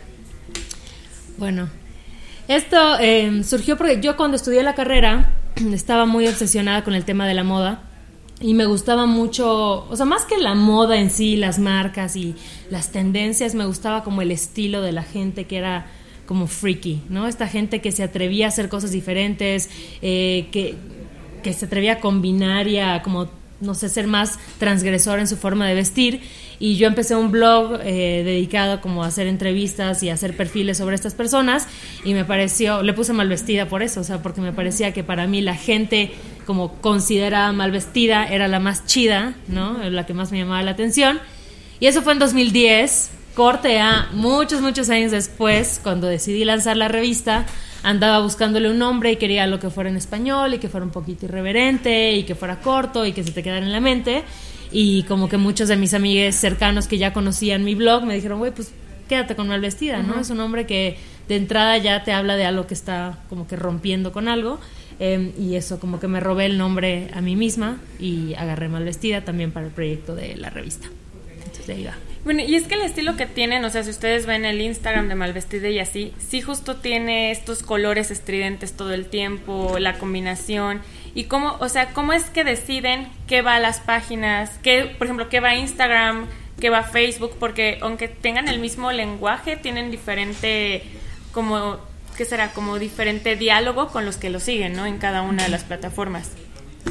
[1.38, 1.67] Bueno,
[2.47, 5.34] esto eh, surgió porque yo cuando estudié la carrera
[5.73, 7.88] estaba muy obsesionada con el tema de la moda
[8.41, 12.36] y me gustaba mucho, o sea, más que la moda en sí, las marcas y
[12.69, 15.88] las tendencias, me gustaba como el estilo de la gente que era
[16.25, 17.28] como freaky, ¿no?
[17.28, 19.69] Esta gente que se atrevía a hacer cosas diferentes,
[20.02, 20.75] eh, que,
[21.43, 23.28] que se atrevía a combinar y a como
[23.62, 26.21] no sé, ser más transgresor en su forma de vestir.
[26.60, 30.78] Y yo empecé un blog eh, dedicado como a hacer entrevistas y a hacer perfiles
[30.78, 31.67] sobre estas personas
[32.04, 35.04] y me pareció, le puse mal vestida por eso, o sea, porque me parecía que
[35.04, 36.12] para mí la gente
[36.49, 39.77] como considerada mal vestida era la más chida, ¿no?
[39.88, 41.19] La que más me llamaba la atención.
[41.79, 46.88] Y eso fue en 2010, corte a muchos, muchos años después, cuando decidí lanzar la
[46.88, 47.45] revista
[47.83, 50.91] andaba buscándole un nombre y quería lo que fuera en español y que fuera un
[50.91, 54.23] poquito irreverente y que fuera corto y que se te quedara en la mente.
[54.71, 58.39] Y como que muchos de mis amigues cercanos que ya conocían mi blog me dijeron,
[58.39, 58.71] güey, pues
[59.07, 60.19] quédate con mal vestida, ¿no?
[60.19, 63.55] Es un nombre que de entrada ya te habla de algo que está como que
[63.55, 64.59] rompiendo con algo.
[64.99, 68.83] Em, y eso como que me robé el nombre a mí misma y agarré mal
[68.83, 70.89] vestida también para el proyecto de la revista.
[71.38, 71.95] Entonces ahí va.
[72.25, 75.07] Bueno, y es que el estilo que tienen, o sea, si ustedes ven el Instagram
[75.07, 80.81] de Malvestida y así, sí justo tiene estos colores estridentes todo el tiempo, la combinación.
[81.15, 85.07] Y cómo, o sea, cómo es que deciden qué va a las páginas, qué, por
[85.07, 86.27] ejemplo, qué va a Instagram,
[86.59, 90.83] qué va a Facebook, porque aunque tengan el mismo lenguaje, tienen diferente,
[91.31, 91.79] como,
[92.19, 92.51] ¿qué será?
[92.51, 94.86] Como diferente diálogo con los que lo siguen, ¿no?
[94.86, 96.32] En cada una de las plataformas.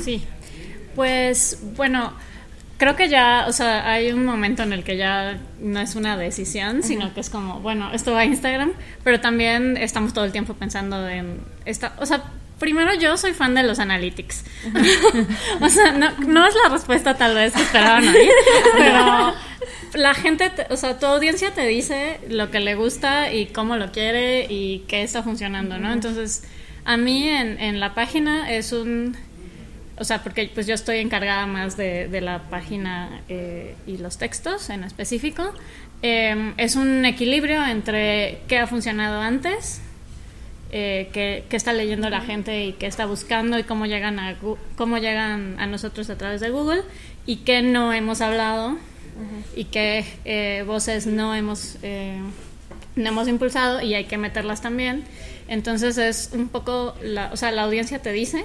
[0.02, 0.24] Sí,
[0.96, 2.14] pues bueno,
[2.78, 6.16] creo que ya, o sea, hay un momento en el que ya no es una
[6.16, 8.72] decisión, sino que es como, bueno, esto va a Instagram,
[9.04, 12.24] pero también estamos todo el tiempo pensando en esta, o sea,
[12.58, 14.44] primero yo soy fan de los analytics.
[15.60, 18.30] o sea, no, no, es la respuesta tal vez que esperaban oír,
[18.76, 19.34] pero
[19.94, 23.92] la gente, o sea, tu audiencia te dice lo que le gusta y cómo lo
[23.92, 25.92] quiere y qué está funcionando, ¿no?
[25.92, 26.44] Entonces,
[26.84, 29.16] a mí en, en la página es un
[30.00, 34.16] o sea, porque pues yo estoy encargada más de, de la página eh, y los
[34.16, 35.52] textos en específico.
[36.02, 39.80] Eh, es un equilibrio entre qué ha funcionado antes,
[40.70, 44.36] eh, qué, qué, está leyendo la gente y qué está buscando y cómo llegan a,
[44.76, 46.82] cómo llegan a nosotros a través de Google
[47.24, 49.42] y qué no hemos hablado uh -huh.
[49.56, 52.20] y qué eh, voces no hemos, eh,
[52.96, 55.04] no hemos impulsado y hay que meterlas también.
[55.48, 58.44] Entonces es un poco, la, o sea, la audiencia te dice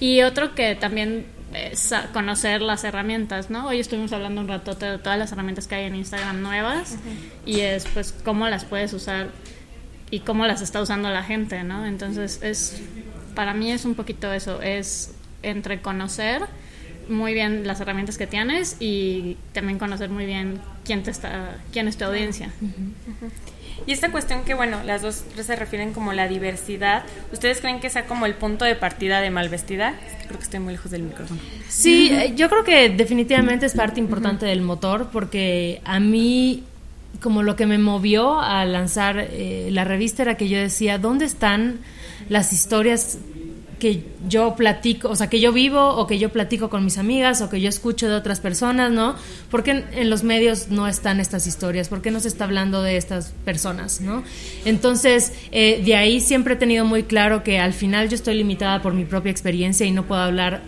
[0.00, 3.66] y otro que también es conocer las herramientas, ¿no?
[3.66, 6.94] Hoy estuvimos hablando un rato de todas las herramientas que hay en Instagram nuevas uh
[6.94, 7.50] -huh.
[7.50, 9.28] y es pues cómo las puedes usar
[10.12, 11.84] y cómo las está usando la gente, ¿no?
[11.86, 12.80] Entonces es
[13.34, 16.42] para mí es un poquito eso, es entre conocer
[17.08, 21.88] muy bien las herramientas que tienes y también conocer muy bien quién te está quién
[21.88, 22.52] es tu audiencia.
[22.60, 23.30] Uh -huh.
[23.86, 27.90] Y esta cuestión que, bueno, las dos se refieren como la diversidad, ¿ustedes creen que
[27.90, 29.94] sea como el punto de partida de Malvestida?
[30.26, 31.40] Creo que estoy muy lejos del micrófono.
[31.68, 36.62] Sí, eh, yo creo que definitivamente es parte importante del motor porque a mí
[37.20, 41.24] como lo que me movió a lanzar eh, la revista era que yo decía, ¿dónde
[41.24, 41.80] están
[42.28, 43.18] las historias
[43.82, 47.42] que yo platico, o sea, que yo vivo o que yo platico con mis amigas
[47.42, 49.16] o que yo escucho de otras personas, ¿no?
[49.50, 51.88] ¿Por qué en los medios no están estas historias?
[51.88, 54.22] ¿Por qué no se está hablando de estas personas, ¿no?
[54.64, 58.80] Entonces, eh, de ahí siempre he tenido muy claro que al final yo estoy limitada
[58.82, 60.62] por mi propia experiencia y no puedo hablar,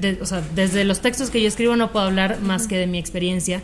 [0.00, 2.86] de, o sea, desde los textos que yo escribo no puedo hablar más que de
[2.86, 3.60] mi experiencia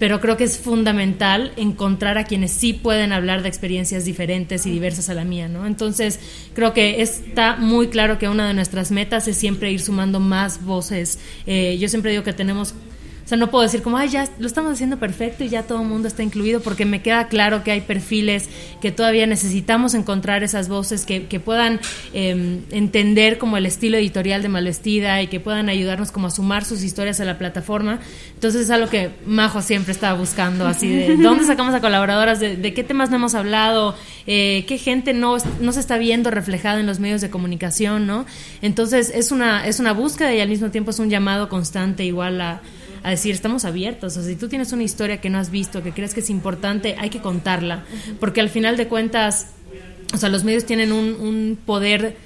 [0.00, 4.70] pero creo que es fundamental encontrar a quienes sí pueden hablar de experiencias diferentes y
[4.70, 5.66] diversas a la mía, ¿no?
[5.66, 6.18] Entonces,
[6.54, 10.64] creo que está muy claro que una de nuestras metas es siempre ir sumando más
[10.64, 11.18] voces.
[11.46, 12.74] Eh, yo siempre digo que tenemos
[13.30, 15.88] sea, no puedo decir como, ay, ya lo estamos haciendo perfecto y ya todo el
[15.88, 18.48] mundo está incluido, porque me queda claro que hay perfiles
[18.80, 21.80] que todavía necesitamos encontrar esas voces que, que puedan
[22.12, 26.64] eh, entender como el estilo editorial de Malvestida y que puedan ayudarnos como a sumar
[26.64, 28.00] sus historias a la plataforma.
[28.34, 32.56] Entonces es algo que Majo siempre estaba buscando, así de dónde sacamos a colaboradoras, de,
[32.56, 33.94] de qué temas no hemos hablado,
[34.26, 38.26] eh, qué gente no, no se está viendo reflejada en los medios de comunicación, ¿no?
[38.60, 42.40] Entonces es una, es una búsqueda y al mismo tiempo es un llamado constante igual
[42.40, 42.60] a
[43.02, 44.16] a decir, estamos abiertos.
[44.16, 46.30] O sea, si tú tienes una historia que no has visto, que crees que es
[46.30, 47.84] importante, hay que contarla.
[48.18, 49.48] Porque al final de cuentas,
[50.14, 52.16] o sea, los medios tienen un, un poder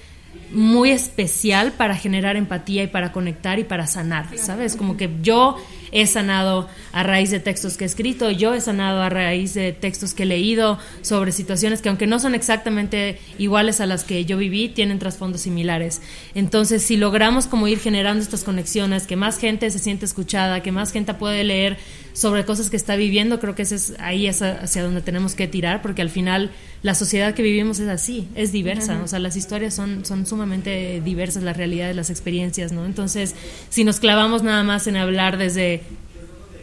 [0.53, 4.77] muy especial para generar empatía y para conectar y para sanar, ¿sabes?
[4.77, 5.57] Como que yo
[5.95, 9.73] he sanado a raíz de textos que he escrito, yo he sanado a raíz de
[9.73, 14.25] textos que he leído sobre situaciones que aunque no son exactamente iguales a las que
[14.25, 16.03] yo viví, tienen trasfondos similares.
[16.35, 20.73] Entonces, si logramos como ir generando estas conexiones, que más gente se siente escuchada, que
[20.73, 21.79] más gente puede leer
[22.15, 25.49] sobre cosas que está viviendo, creo que ese es ahí es hacia donde tenemos que
[25.49, 29.05] tirar, porque al final la sociedad que vivimos es así, es diversa, uh -huh.
[29.05, 32.87] o sea, las historias son, son sumamente diversas, las realidades, las experiencias, ¿no?
[32.87, 33.35] Entonces,
[33.69, 35.83] si nos clavamos nada más en hablar desde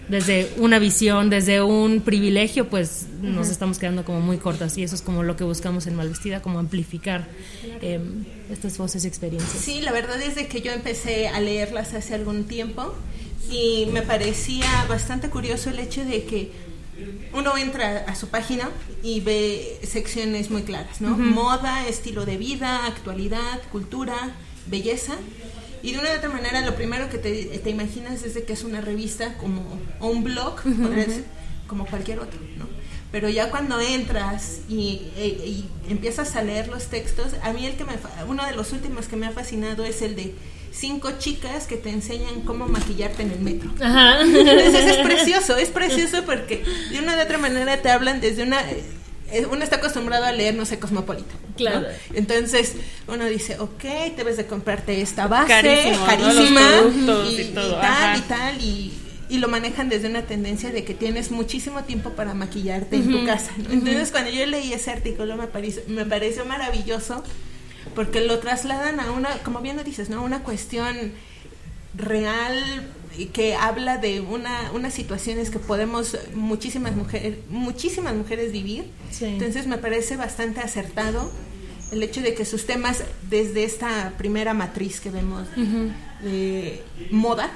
[0.09, 3.29] desde una visión, desde un privilegio, pues uh -huh.
[3.29, 6.41] nos estamos quedando como muy cortas y eso es como lo que buscamos en Malvestida,
[6.41, 7.27] como amplificar
[7.81, 7.99] eh,
[8.51, 9.63] estas voces y experiencias.
[9.63, 12.93] Sí, la verdad es de que yo empecé a leerlas hace algún tiempo
[13.49, 16.51] y me parecía bastante curioso el hecho de que
[17.33, 18.69] uno entra a su página
[19.03, 21.11] y ve secciones muy claras, ¿no?
[21.11, 21.33] Uh -huh.
[21.33, 24.35] Moda, estilo de vida, actualidad, cultura,
[24.67, 25.15] belleza.
[25.83, 28.53] Y de una u otra manera, lo primero que te, te imaginas es de que
[28.53, 31.05] es una revista como, o un blog, uh -huh.
[31.05, 31.23] ser,
[31.67, 32.67] como cualquier otro, ¿no?
[33.11, 37.75] Pero ya cuando entras y, y, y, empiezas a leer los textos, a mí el
[37.75, 37.93] que me,
[38.27, 40.33] uno de los últimos que me ha fascinado es el de
[40.71, 43.71] cinco chicas que te enseñan cómo maquillarte en el metro.
[43.81, 44.21] Ajá.
[44.23, 48.61] Entonces es precioso, es precioso porque de una u otra manera te hablan desde una
[49.31, 51.37] eh, uno está acostumbrado a leer, no sé, Cosmopolitan.
[51.55, 51.87] Claro.
[52.13, 52.73] Entonces,
[53.07, 53.83] uno dice, ok,
[54.17, 56.15] debes de comprarte esta base, carísima,
[57.29, 58.93] y, y todo, y tal, y tal, y,
[59.29, 63.25] y lo manejan desde una tendencia de que tienes muchísimo tiempo para maquillarte en tu
[63.25, 63.51] casa.
[63.57, 63.71] ¿no?
[63.71, 67.23] Entonces, cuando yo leí ese artículo, me, pareció me pareció maravilloso,
[67.95, 70.23] porque lo trasladan a una, como bien lo dices, ¿no?
[70.23, 71.13] Una cuestión
[71.95, 72.55] real
[73.17, 78.85] y que habla de una unas situaciones que podemos muchísimas mujeres muchísimas mujeres vivir.
[79.11, 79.25] Sí.
[79.25, 81.29] entonces me parece bastante acertado
[81.91, 85.45] el hecho de que sus temas desde esta primera matriz que vemos
[86.23, 87.51] de moda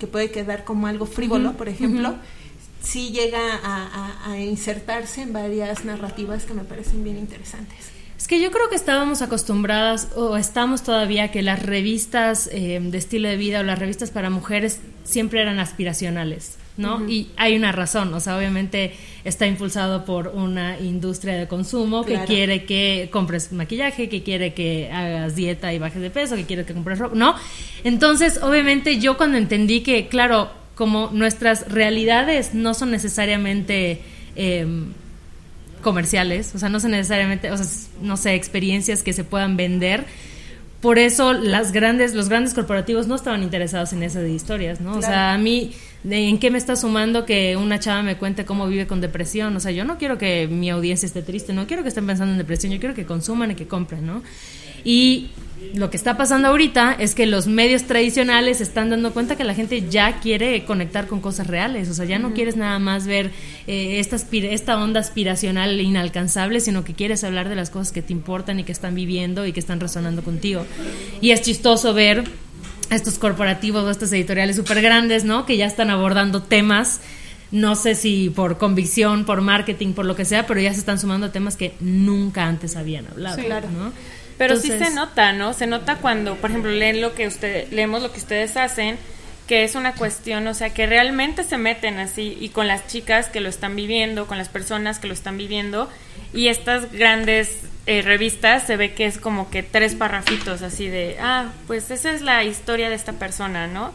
[0.00, 2.14] que puede quedar como algo frívolo por ejemplo
[2.82, 3.86] sí llega a,
[4.26, 7.90] a- a insertarse en varias narrativas que me parecen bien interesantes
[8.24, 12.96] Es que yo creo que estábamos acostumbradas, o estamos todavía, que las revistas eh, de
[12.96, 17.06] estilo de vida o las revistas para mujeres siempre eran aspiracionales, ¿no?
[17.06, 22.18] Y hay una razón, o sea, obviamente está impulsado por una industria de consumo que
[22.24, 26.64] quiere que compres maquillaje, que quiere que hagas dieta y bajes de peso, que quiere
[26.64, 27.34] que compres ropa, ¿no?
[27.84, 34.00] Entonces, obviamente yo cuando entendí que, claro, como nuestras realidades no son necesariamente...
[34.34, 34.94] em,
[35.84, 37.66] comerciales, o sea, no son necesariamente, o sea,
[38.02, 40.04] no sé, experiencias que se puedan vender.
[40.80, 44.96] Por eso las grandes, los grandes corporativos no estaban interesados en esas historias, ¿no?
[44.96, 48.44] O sea, a mí, ¿de ¿en qué me está sumando que una chava me cuente
[48.44, 49.56] cómo vive con depresión?
[49.56, 52.32] O sea, yo no quiero que mi audiencia esté triste, no quiero que estén pensando
[52.32, 54.22] en depresión, yo quiero que consuman y que compren, ¿no?
[54.84, 55.30] Y
[55.74, 59.54] lo que está pasando ahorita es que los medios tradicionales están dando cuenta que la
[59.54, 63.30] gente ya quiere conectar con cosas reales, o sea, ya no quieres nada más ver
[63.66, 68.12] eh, esta, esta onda aspiracional inalcanzable, sino que quieres hablar de las cosas que te
[68.12, 70.66] importan y que están viviendo y que están resonando contigo.
[71.20, 72.24] Y es chistoso ver
[72.90, 75.46] estos corporativos o estas editoriales súper grandes, ¿no?
[75.46, 77.00] Que ya están abordando temas,
[77.50, 80.98] no sé si por convicción, por marketing, por lo que sea, pero ya se están
[80.98, 83.68] sumando a temas que nunca antes habían hablado, Sí, claro.
[83.70, 83.92] ¿no?
[84.38, 85.52] Pero sí se nota, ¿no?
[85.52, 88.98] Se nota cuando, por ejemplo, leen lo que usted, leemos lo que ustedes hacen,
[89.46, 93.28] que es una cuestión, o sea, que realmente se meten así y con las chicas
[93.28, 95.88] que lo están viviendo, con las personas que lo están viviendo
[96.32, 101.16] y estas grandes eh, revistas se ve que es como que tres parrafitos así de,
[101.20, 103.92] ah, pues esa es la historia de esta persona, ¿no?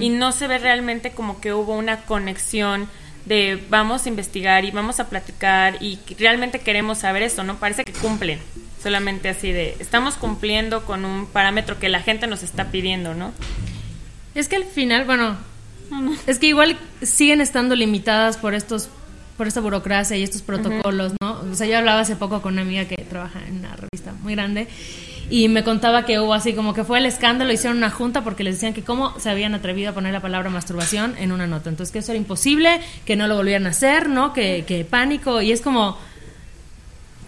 [0.00, 2.88] Y no se ve realmente como que hubo una conexión
[3.26, 7.56] de vamos a investigar y vamos a platicar y realmente queremos saber esto, ¿no?
[7.58, 8.40] Parece que cumplen,
[8.82, 13.32] solamente así de estamos cumpliendo con un parámetro que la gente nos está pidiendo, ¿no?
[14.34, 15.36] Es que al final, bueno,
[16.26, 18.88] es que igual siguen estando limitadas por estos
[19.36, 21.40] por esta burocracia y estos protocolos, ¿no?
[21.50, 24.34] O sea, yo hablaba hace poco con una amiga que trabaja en una revista muy
[24.34, 24.66] grande
[25.30, 28.42] y me contaba que hubo así como que fue el escándalo, hicieron una junta porque
[28.42, 31.70] les decían que cómo se habían atrevido a poner la palabra masturbación en una nota.
[31.70, 34.32] Entonces, que eso era imposible, que no lo volvieran a hacer, ¿no?
[34.32, 35.98] Que, que pánico y es como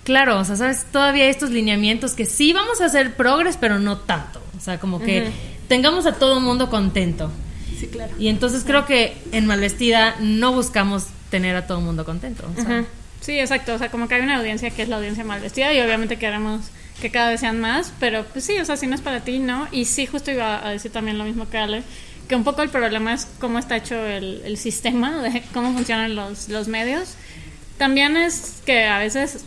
[0.05, 3.79] Claro, o sea, sabes, todavía hay estos lineamientos que sí vamos a hacer progres, pero
[3.79, 4.43] no tanto.
[4.57, 5.31] O sea, como que
[5.69, 7.31] tengamos a todo el mundo contento.
[7.79, 12.05] sí claro Y entonces creo que en Malvestida no buscamos tener a todo el mundo
[12.05, 12.45] contento.
[12.57, 12.85] o sea,
[13.21, 13.75] Sí, exacto.
[13.75, 16.19] O sea, como que hay una audiencia que es la audiencia mal vestida y obviamente
[16.19, 16.63] queremos
[17.01, 19.39] que cada vez sean más, pero pues sí, o sea, si no es para ti,
[19.39, 19.69] ¿no?
[19.73, 21.83] Y sí, justo iba a decir también lo mismo que Ale,
[22.29, 26.15] que un poco el problema es cómo está hecho el, el sistema, de cómo funcionan
[26.15, 27.15] los, los medios.
[27.79, 29.45] También es que a veces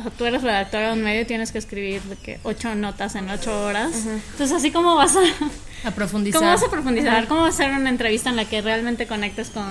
[0.00, 3.14] sea, tú eres redactora de un medio y tienes que escribir de que ocho notas
[3.14, 3.92] en ocho horas.
[4.06, 5.20] Entonces, así como vas a...
[5.84, 6.40] A profundizar.
[6.40, 7.26] ¿Cómo vas a profundizar?
[7.26, 9.68] ¿Cómo vas a hacer una entrevista en la que realmente conectes con,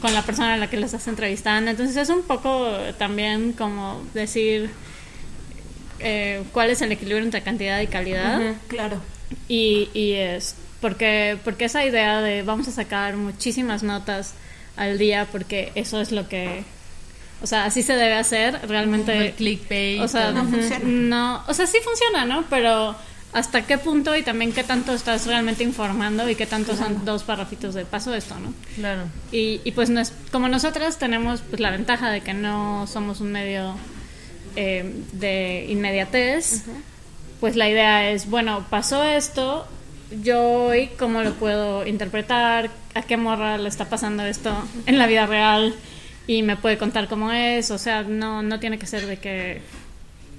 [0.00, 1.70] con la persona a la que le estás entrevistando?
[1.70, 4.70] Entonces es un poco también como decir
[5.98, 8.54] eh, cuál es el equilibrio entre cantidad y calidad.
[8.68, 9.00] claro
[9.48, 14.34] Y, y es porque, porque esa idea de vamos a sacar muchísimas notas
[14.76, 16.64] al día porque eso es lo que...
[17.42, 19.28] O sea, así se debe hacer realmente.
[19.28, 20.84] El clickbait, O sea, No funciona.
[20.84, 22.44] no, o sea, sí funciona, ¿no?
[22.50, 22.94] Pero
[23.32, 27.22] hasta qué punto y también qué tanto estás realmente informando y qué tanto son dos
[27.22, 28.52] parrafitos de paso esto, ¿no?
[28.74, 29.02] Claro.
[29.32, 33.30] Y, y pues nos- como nosotras tenemos pues la ventaja de que no somos un
[33.32, 33.76] medio
[34.56, 36.64] eh, de inmediatez,
[37.38, 39.64] pues la idea es, bueno, pasó esto,
[40.22, 44.52] yo hoy cómo lo puedo interpretar, a qué morra le está pasando esto
[44.86, 45.74] en la vida real
[46.32, 49.60] y me puede contar cómo es, o sea, no, no tiene que ser de que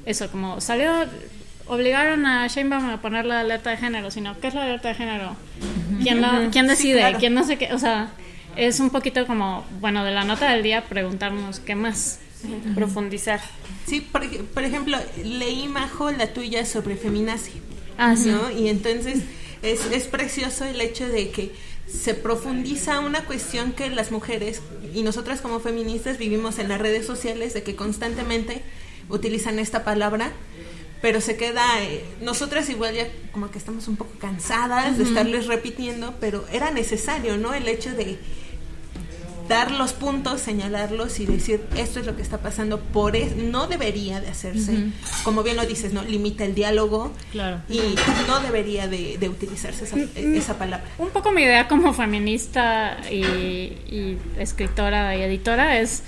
[0.06, 0.92] eso, como salió,
[1.68, 4.96] obligaron a Sheinbaum a poner la alerta de género, sino ¿qué es la alerta de
[4.96, 5.36] género?
[6.02, 7.00] ¿Quién, la- quién decide?
[7.00, 7.20] claro.
[7.20, 7.74] ¿Quién no sé qué?
[7.74, 8.10] O sea,
[8.56, 12.20] es un poquito como, bueno, de la nota del día preguntarnos qué más.
[12.74, 13.40] Profundizar.
[13.86, 17.52] Sí, por, por ejemplo, leí Majo la tuya sobre feminazi.
[17.98, 18.30] Ah, sí.
[18.30, 18.50] ¿no?
[18.50, 19.22] Y entonces
[19.62, 21.52] Es, es precioso el hecho de que
[21.92, 24.62] se profundiza una cuestión que las mujeres
[24.94, 28.62] y nosotras como feministas vivimos en las redes sociales de que constantemente
[29.10, 30.32] utilizan esta palabra
[31.02, 35.48] pero se queda, eh, nosotras igual ya como que estamos un poco cansadas de estarles
[35.48, 37.56] repitiendo, pero era necesario, ¿no?
[37.56, 38.20] El hecho de
[39.52, 43.68] dar los puntos, señalarlos y decir esto es lo que está pasando, por es, no
[43.68, 44.86] debería de hacerse,
[45.24, 46.02] como bien lo dices, ¿no?
[46.04, 47.62] Limita el diálogo Claro.
[47.70, 47.80] y
[48.28, 50.86] no debería de, de utilizarse esa, esa palabra.
[50.98, 56.04] Un poco mi idea como feminista y, y escritora y editora es,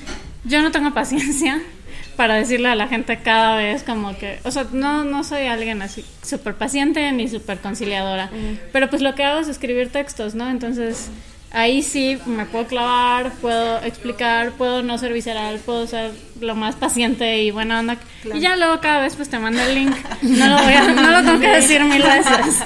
[0.46, 1.62] yo no tengo paciencia
[2.16, 5.82] para decirle a la gente cada vez como que, o sea, no, no soy alguien
[5.82, 8.30] así súper paciente ni súper conciliadora,
[8.72, 10.50] pero pues lo que hago es escribir textos, ¿no?
[10.50, 11.10] Entonces
[11.54, 16.76] ahí sí me puedo clavar, puedo explicar, puedo no ser visceral, puedo ser lo más
[16.76, 17.98] paciente y buena onda.
[18.34, 19.96] Y ya luego cada vez pues te mando el link.
[20.24, 22.60] No lo, voy a, no lo tengo que decir mil veces.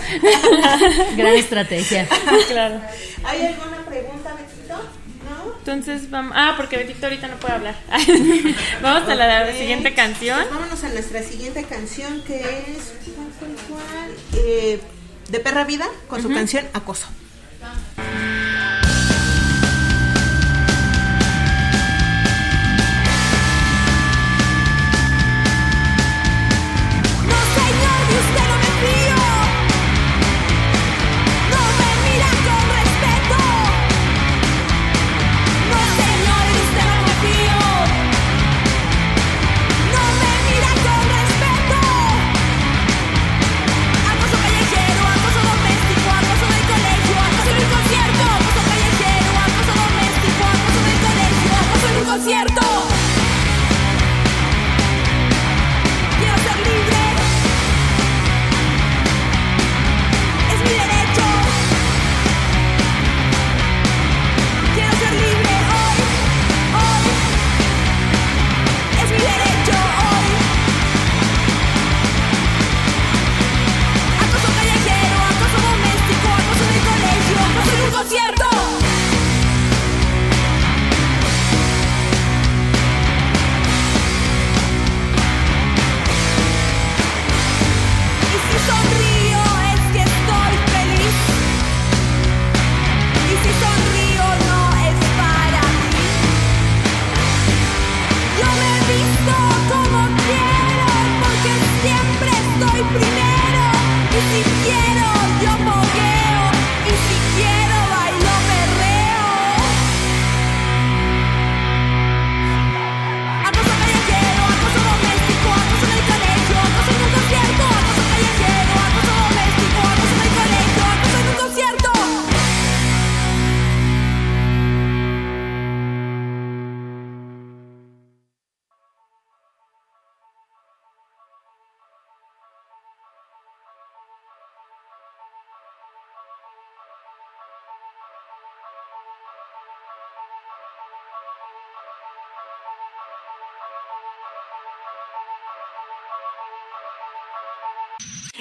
[1.17, 2.07] Gran estrategia.
[2.47, 2.81] claro.
[3.23, 4.75] ¿Hay alguna pregunta, Betito?
[4.75, 5.53] ¿No?
[5.59, 6.33] Entonces vamos.
[6.35, 7.75] Ah, porque Betito ahorita no puede hablar.
[8.81, 10.39] vamos a la siguiente canción.
[10.39, 14.11] Pues vámonos a nuestra siguiente canción que es ¿cuál, cuál, cuál?
[14.45, 14.79] Eh,
[15.29, 17.07] de Perra Vida con su canción Acoso.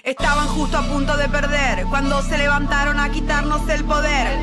[0.07, 4.39] Estaban justo a punto de perder cuando se levantaron a quitarnos el poder.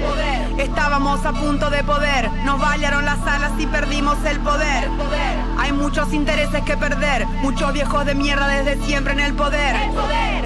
[0.58, 4.90] Estábamos a punto de poder, nos bailaron las alas y perdimos el poder.
[5.58, 9.78] Hay muchos intereses que perder, muchos viejos de mierda desde siempre en el poder.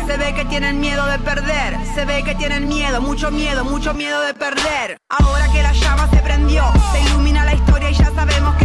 [0.05, 3.95] Se ve que tienen miedo de perder, se ve que tienen miedo, mucho miedo, mucho
[3.95, 4.99] miedo de perder.
[5.09, 8.55] Ahora que la llama se prendió, se ilumina la historia y ya sabemos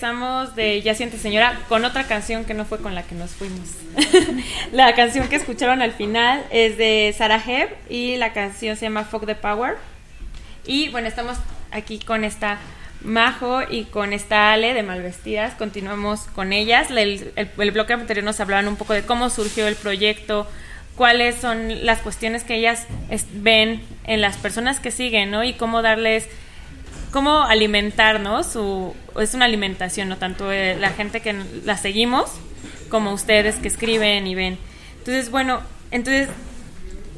[0.00, 3.32] regresamos de Ya siente señora con otra canción que no fue con la que nos
[3.32, 3.68] fuimos.
[4.72, 9.04] la canción que escucharon al final es de Sarah Heb y la canción se llama
[9.04, 9.76] Fuck the Power.
[10.66, 11.36] Y bueno, estamos
[11.70, 12.58] aquí con esta
[13.02, 15.52] Majo y con esta Ale de Malvestidas.
[15.54, 16.90] Continuamos con ellas.
[16.90, 20.46] El, el- el bloque anterior nos hablaban un poco de cómo surgió el proyecto,
[20.96, 22.86] cuáles son las cuestiones que ellas
[23.34, 25.44] ven en las personas que siguen, ¿no?
[25.44, 26.26] Y cómo darles
[27.10, 31.34] cómo alimentarnos, su, es una alimentación, no tanto eh, la gente que
[31.64, 32.30] la seguimos
[32.88, 34.58] como ustedes que escriben y ven.
[34.98, 36.28] Entonces, bueno, entonces,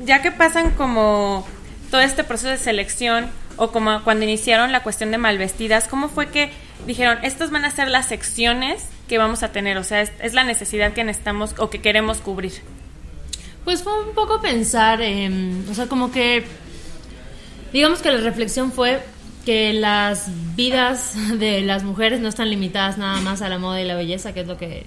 [0.05, 1.47] ya que pasan como
[1.90, 6.28] todo este proceso de selección o como cuando iniciaron la cuestión de malvestidas, ¿cómo fue
[6.28, 6.51] que
[6.86, 9.76] dijeron, estas van a ser las secciones que vamos a tener?
[9.78, 12.53] O sea, es, es la necesidad que necesitamos o que queremos cubrir.
[13.64, 16.45] Pues fue un poco pensar, em, o sea, como que,
[17.72, 19.01] digamos que la reflexión fue
[19.43, 23.84] que las vidas de las mujeres no están limitadas nada más a la moda y
[23.86, 24.84] la belleza, que es lo que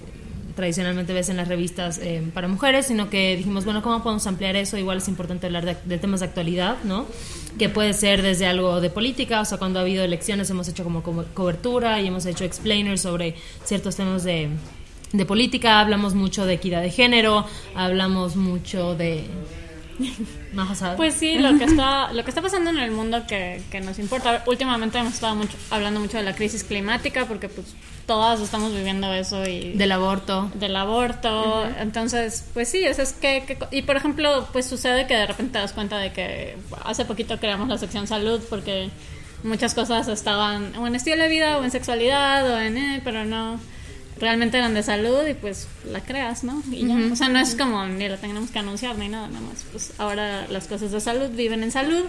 [0.54, 4.56] tradicionalmente ves en las revistas em, para mujeres, sino que dijimos, bueno, ¿cómo podemos ampliar
[4.56, 4.78] eso?
[4.78, 7.04] Igual es importante hablar de, temas de actualidad, ¿no?
[7.58, 10.82] Que puede ser desde algo de política, o sea, cuando ha habido elecciones hemos hecho
[10.82, 13.34] como co- cobertura y hemos hecho explainers sobre
[13.64, 14.48] ciertos temas de,
[15.12, 17.44] de política, hablamos mucho de equidad de género,
[17.74, 19.24] hablamos mucho de...
[20.52, 20.82] Más.
[20.96, 23.98] Pues sí, lo que está, lo que está pasando en el mundo que, que nos
[23.98, 24.42] importa.
[24.46, 27.74] Últimamente hemos estado mucho, hablando mucho de la crisis climática porque pues
[28.06, 30.50] todas estamos viviendo eso y del aborto.
[30.54, 31.66] del aborto.
[31.80, 35.52] Entonces, pues sí, eso es que, que- Y por ejemplo, pues sucede que de repente
[35.54, 38.90] te das cuenta de que hace poquito creamos la sección salud porque
[39.42, 42.76] muchas cosas estaban o en estilo de vida o en sexualidad o en...
[42.76, 43.60] eh, pero no
[44.18, 46.62] realmente eran de salud y pues la creas, ¿no?
[46.70, 47.12] Y ya.
[47.12, 49.64] O sea, no es como ni la tengamos que anunciar ni nada, nada más.
[49.70, 52.04] Pues ahora las cosas de salud viven en salud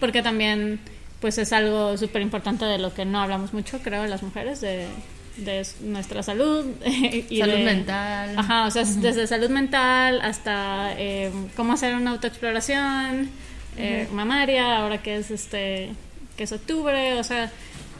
[0.00, 0.80] porque también
[1.20, 4.88] pues es algo súper importante de lo que no hablamos mucho, creo, las mujeres, de,
[5.36, 6.66] de nuestra salud.
[6.84, 8.34] y Salud de- mental.
[8.36, 13.30] Ajá, o sea, desde salud mental hasta eh, cómo hacer una autoexploración
[13.76, 15.90] eh, mamaria, ahora que es este
[16.36, 17.52] que es octubre, o sea,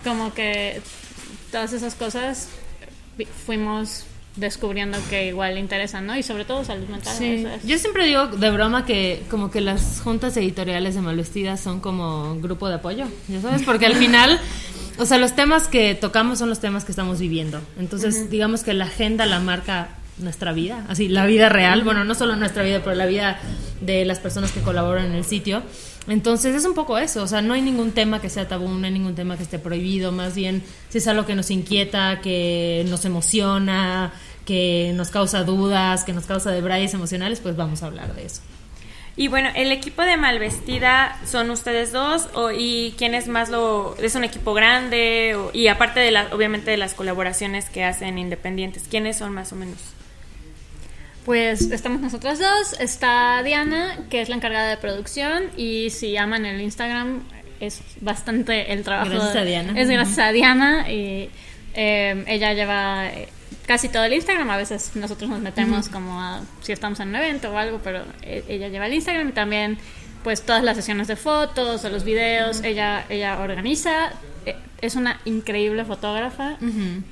[0.03, 0.81] como que
[1.53, 2.49] todas esas cosas
[3.47, 4.07] fuimos
[4.37, 6.17] descubriendo que igual interesan, ¿no?
[6.17, 7.15] Y sobre todo salud mental.
[7.17, 7.47] Sí.
[7.47, 7.65] es.
[7.65, 12.37] Yo siempre digo de broma que como que las juntas editoriales de Malvestidas son como
[12.41, 13.63] grupo de apoyo, ¿ya sabes?
[13.63, 14.41] Porque al final,
[14.99, 17.61] o sea, los temas que tocamos son los temas que estamos viviendo.
[17.79, 22.15] Entonces, digamos que la agenda la marca nuestra vida, así, la vida real, bueno, no
[22.15, 23.39] solo nuestra vida, pero la vida
[23.81, 25.63] de las personas que colaboran en el sitio.
[26.09, 28.85] Entonces es un poco eso, o sea, no hay ningún tema que sea tabú, no
[28.87, 32.85] hay ningún tema que esté prohibido, más bien si es algo que nos inquieta, que
[32.89, 34.13] nos emociona,
[34.45, 38.43] que nos causa dudas, que nos causa debrayes emocionales, pues vamos a hablar de eso.
[39.15, 43.95] Y bueno, el equipo de Malvestida son ustedes dos o, y quién es más lo
[43.99, 48.19] es un equipo grande o- y aparte de la, obviamente de las colaboraciones que hacen
[48.19, 49.77] independientes, quiénes son más o menos.
[51.25, 56.45] Pues estamos nosotras dos, está Diana, que es la encargada de producción, y si aman
[56.47, 57.23] el Instagram,
[57.61, 59.11] es bastante el trabajo.
[59.11, 59.81] Gracias a Diana.
[59.81, 61.31] Es gracias a Diana, y
[61.75, 63.29] eh, ella lleva eh,
[63.67, 67.17] casi todo el Instagram, a veces nosotros nos metemos como a, si estamos en un
[67.17, 69.79] evento o algo, pero eh, ella lleva el Instagram y también
[70.25, 74.13] pues todas las sesiones de fotos o los videos, ella, ella organiza.
[74.47, 76.57] Eh, Es una increíble fotógrafa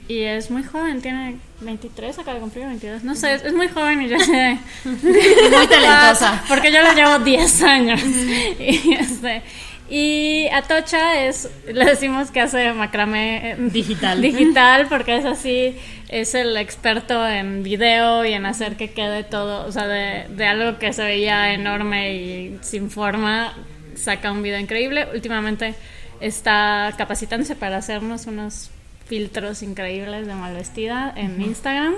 [0.09, 3.05] y es muy joven, tiene 23, acaba de cumplir 22.
[3.05, 4.59] No sé, es, es muy joven y yo sé.
[4.85, 6.43] Muy talentosa.
[6.49, 8.01] Porque yo le llevo 10 años.
[8.59, 9.43] Y, este,
[9.91, 14.23] y Atocha es, le decimos que hace macramé eh, Digital.
[14.23, 15.77] Digital, porque es así,
[16.09, 20.47] es el experto en video y en hacer que quede todo, o sea, de, de
[20.47, 23.53] algo que se veía enorme y sin forma,
[23.97, 25.09] saca un video increíble.
[25.13, 25.75] Últimamente
[26.21, 28.71] está capacitándose para hacernos unos
[29.07, 31.95] filtros increíbles de mal vestida en Instagram.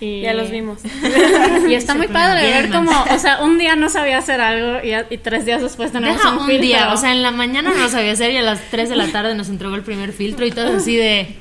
[0.00, 0.78] Y, Ya los vimos.
[1.68, 4.92] y está muy padre ver como, o sea, un día no sabía hacer algo y,
[5.12, 6.62] y tres días después tenemos Deja un, un, filtro.
[6.66, 8.96] día, o sea, en la mañana no lo sabía hacer y a las 3 de
[8.96, 11.34] la tarde nos entregó el primer filtro y todo así de...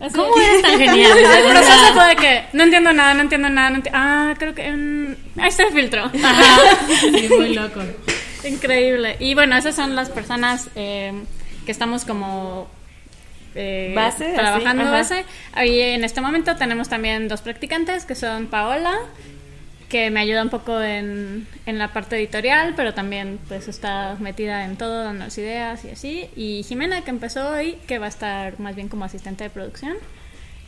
[0.00, 1.18] Así- ¿Cómo eres tan genial?
[1.18, 4.54] El proceso fue de que no entiendo nada, no entiendo nada, no enti- ah, creo
[4.54, 6.04] que mm, ahí está el filtro.
[6.04, 6.44] Ajá.
[7.00, 7.80] Sí, muy loco.
[8.44, 9.16] Increíble.
[9.18, 11.12] Y bueno, esas son las personas eh,
[11.64, 12.68] que estamos como
[13.56, 15.24] eh, Base, trabajando así, base.
[15.54, 18.94] Ahí en este momento tenemos también dos practicantes que son Paola,
[19.88, 24.64] que me ayuda un poco en, en la parte editorial, pero también pues está metida
[24.64, 26.28] en todo, dándonos ideas y así.
[26.36, 29.94] Y Jimena, que empezó hoy, que va a estar más bien como asistente de producción.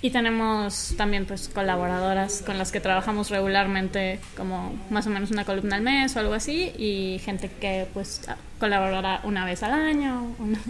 [0.01, 5.45] Y tenemos también pues colaboradoras con las que trabajamos regularmente, como más o menos una
[5.45, 8.21] columna al mes o algo así, y gente que pues
[8.61, 10.33] colaborará una vez al año.
[10.39, 10.61] una-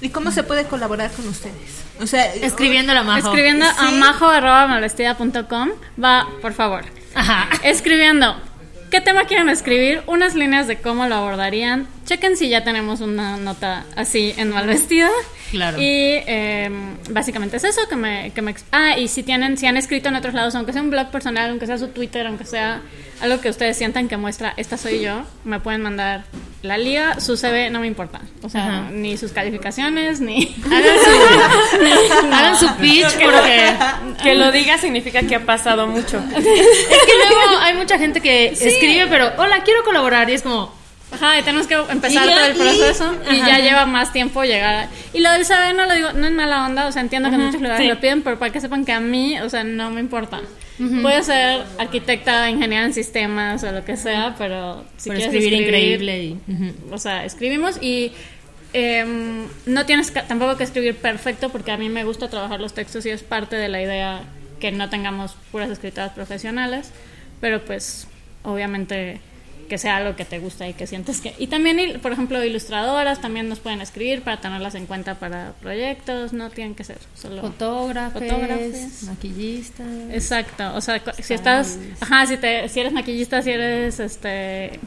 [0.00, 1.82] ¿Y cómo se puede colaborar con ustedes?
[2.00, 3.28] O sea, Escribiendo la majo.
[3.28, 3.94] Escribiendo a Sí.
[3.96, 5.70] majo.malvestida.com
[6.02, 6.84] va, por favor.
[7.14, 7.48] Ajá.
[7.64, 8.36] Escribiendo.
[8.90, 10.02] ¿Qué tema quieren escribir?
[10.06, 11.86] Unas líneas de cómo lo abordarían.
[12.06, 15.10] Chequen si ya tenemos una nota así en Malvestida.
[15.50, 15.76] Claro.
[15.78, 15.82] Y
[16.26, 16.70] eh,
[17.10, 18.54] básicamente es eso que me, que me...
[18.72, 21.50] Ah, y si tienen, si han escrito en otros lados, aunque sea un blog personal,
[21.50, 22.80] aunque sea su Twitter, aunque sea
[23.20, 26.24] algo que ustedes sientan que muestra, esta soy yo, me pueden mandar
[26.62, 28.20] la liga, su CV, no me importa.
[28.42, 28.90] O sea, Ajá.
[28.90, 30.56] ni sus calificaciones, ni...
[32.32, 33.74] Hagan su, pitch porque
[34.22, 36.18] Que lo diga significa que ha pasado mucho.
[36.36, 40.76] es que luego hay mucha gente que escribe, pero hola, quiero colaborar y es como
[41.10, 44.74] Ajá, y tenemos que empezar ya, todo el proceso y, ya lleva más tiempo llegar.
[44.74, 47.30] a- Y lo del saber no lo digo, no es mala onda, o sea, entiendo
[47.30, 47.88] que en muchos lugares sí.
[47.88, 50.40] lo piden, pero para que sepan que a mí, o sea, no me importa.
[51.02, 56.24] Puedo ser arquitecta, ingeniera en sistemas o lo que sea, pero si quieres escribir increíble
[56.24, 56.38] y
[56.92, 58.12] o sea, escribimos y
[58.72, 62.74] em, no tienes que- tampoco que escribir perfecto porque a mí me gusta trabajar los
[62.74, 64.20] textos y es parte de la idea
[64.60, 66.90] que no tengamos puras escritoras profesionales,
[67.40, 68.06] pero pues
[68.42, 69.20] obviamente
[69.68, 71.34] que sea algo que te gusta y que sientes que...
[71.38, 76.32] Y también, por ejemplo, ilustradoras también nos pueden escribir para tenerlas en cuenta para proyectos,
[76.32, 77.42] no tienen que ser solo...
[77.42, 79.86] fotógrafos, maquillistas.
[80.10, 84.80] Exacto, o sea, si estás, ajá, si te, si eres maquillista, si eres este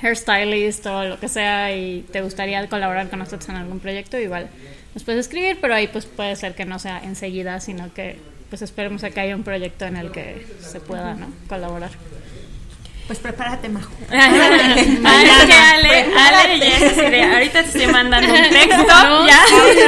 [0.00, 4.48] hairstylist o lo que sea y te gustaría colaborar con nosotros en algún proyecto, igual
[4.94, 8.18] nos puedes escribir, pero ahí pues puede ser que no sea enseguida, sino que
[8.50, 11.26] pues esperemos a que haya un proyecto en el que se pueda, ¿no?
[11.48, 11.90] colaborar.
[13.06, 13.90] Pues prepárate, Majo.
[14.10, 14.28] Ah,
[14.76, 19.26] es que Ale, Ale ya es así de, ahorita te estoy mandando un texto, No,
[19.26, 19.38] ya.
[19.46, 19.78] sí.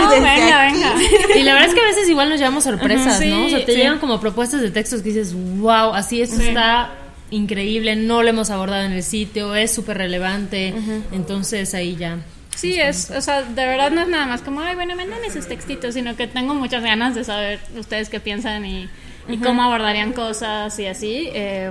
[0.00, 0.74] No, venga, aquí.
[0.74, 0.94] venga.
[1.38, 3.46] Y la verdad es que a veces igual nos llevamos sorpresas, Ajá, ¿no?
[3.46, 3.78] O sea, sí, te sí.
[3.78, 6.48] llegan como propuestas de textos que dices, wow, así esto Sí.
[6.48, 6.92] está
[7.30, 10.74] increíble, no lo hemos abordado en el sitio, es súper relevante.
[11.12, 12.18] Entonces ahí ya.
[12.54, 15.48] Sí, es, o sea, de verdad no es nada más como, ay, bueno, manden esos
[15.48, 18.88] textitos, sino que tengo muchas ganas de saber ustedes qué piensan y,
[19.28, 21.30] y cómo abordarían cosas y así.
[21.32, 21.70] eh,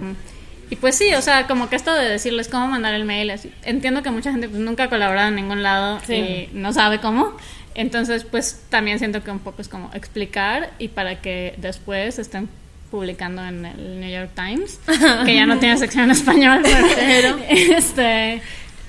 [0.72, 3.52] y pues sí, o sea, como que esto de decirles cómo mandar el mail, así,
[3.64, 7.34] entiendo que mucha gente pues, nunca ha colaborado en ningún lado y no sabe cómo.
[7.76, 12.48] Entonces, pues también siento que un poco es como explicar y para que después estén
[12.90, 14.80] publicando en el New York Times,
[15.26, 16.62] que ya no tiene sección en español,
[16.96, 18.42] pero, este,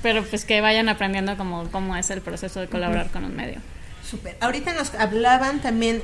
[0.03, 3.59] pero pues que vayan aprendiendo como cómo es el proceso de colaborar con un medio.
[4.09, 4.37] Súper.
[4.39, 6.01] Ahorita nos hablaban también,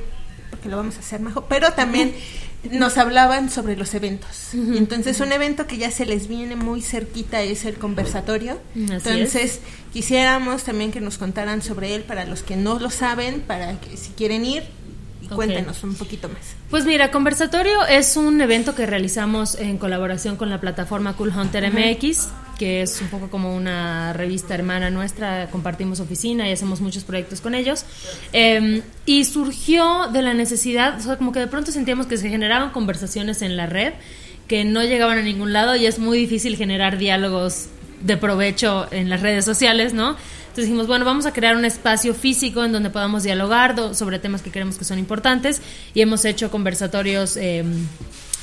[0.49, 2.13] porque lo vamos a hacer, Majo, pero también
[2.71, 4.53] nos hablaban sobre los eventos.
[4.53, 8.59] Entonces, un evento que ya se les viene muy cerquita es el conversatorio.
[8.75, 9.61] Entonces,
[9.93, 13.95] quisiéramos también que nos contaran sobre él para los que no lo saben, para que
[13.97, 14.63] si quieren ir,
[15.35, 16.55] cuéntenos un poquito más.
[16.69, 21.71] Pues mira, Conversatorio es un evento que realizamos en colaboración con la plataforma Cool Hunter
[21.71, 27.03] MX, que es un poco como una revista hermana nuestra, compartimos oficina y hacemos muchos
[27.03, 27.85] proyectos con ellos.
[28.33, 32.29] Eh, y surgió de la necesidad, o sea, como que de pronto sentíamos que se
[32.29, 33.93] generaban conversaciones en la red
[34.49, 37.67] que no llegaban a ningún lado y es muy difícil generar diálogos
[38.01, 40.17] de provecho en las redes sociales, ¿no?
[40.61, 44.51] Dijimos, bueno, vamos a crear un espacio físico en donde podamos dialogar sobre temas que
[44.51, 45.61] creemos que son importantes
[45.93, 47.63] y hemos hecho conversatorios eh,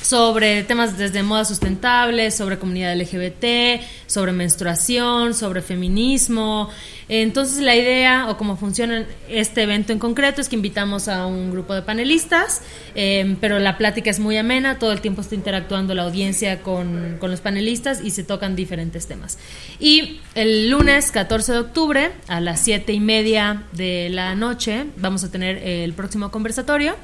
[0.01, 6.69] sobre temas desde moda sustentable, sobre comunidad LGBT, sobre menstruación, sobre feminismo.
[7.09, 11.51] Entonces la idea o cómo funciona este evento en concreto es que invitamos a un
[11.51, 12.61] grupo de panelistas,
[12.95, 17.17] eh, pero la plática es muy amena, todo el tiempo está interactuando la audiencia con,
[17.19, 19.37] con los panelistas y se tocan diferentes temas.
[19.79, 25.23] Y el lunes 14 de octubre a las 7 y media de la noche vamos
[25.23, 26.95] a tener el próximo conversatorio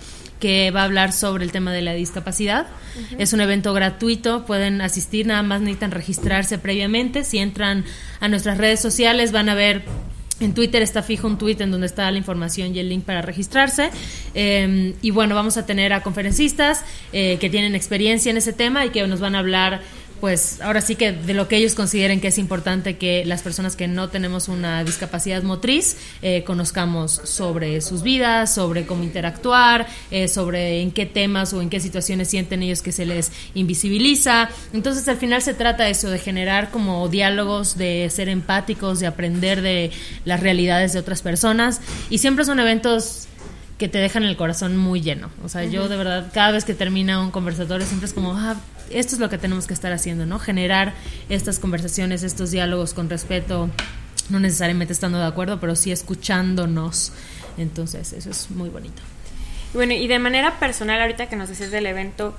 [0.44, 2.68] que va a hablar sobre el tema de la discapacidad.
[3.18, 7.24] Es un evento gratuito, pueden asistir, nada más necesitan registrarse previamente.
[7.24, 7.86] Si entran
[8.20, 9.86] a nuestras redes sociales van a ver
[10.42, 13.22] en Twitter está fijo un tweet en donde está la información y el link para
[13.22, 13.90] registrarse.
[14.34, 16.84] Eh, y bueno, vamos a tener a conferencistas
[17.14, 19.82] eh, que tienen experiencia en ese tema y que nos van a hablar
[20.24, 23.76] pues ahora sí que de lo que ellos consideren que es importante que las personas
[23.76, 30.30] que no tenemos una discapacidad motriz eh, conozcamos sobre sus vidas, sobre cómo interactuar, eh,
[30.30, 34.48] sobre en qué temas o en qué situaciones sienten ellos que se les invisibiliza.
[34.72, 39.08] Entonces al final se trata de eso, de generar como diálogos, de ser empáticos, de
[39.08, 39.92] aprender de
[40.24, 41.82] las realidades de otras personas.
[42.10, 43.28] Y siempre son eventos
[43.78, 45.30] que te dejan el corazón muy lleno.
[45.44, 48.56] O sea, yo de verdad, cada vez que termina un conversatorio siempre es como, ah,
[48.90, 50.40] esto es lo que tenemos que estar haciendo, ¿no?
[50.40, 50.94] Generar
[51.30, 53.70] estas conversaciones, estos diálogos con respeto,
[54.30, 57.12] no necesariamente estando de acuerdo, pero sí escuchándonos.
[57.58, 59.02] Entonces, eso es muy bonito.
[59.74, 62.36] Bueno, y de manera personal, ahorita que nos decías del evento,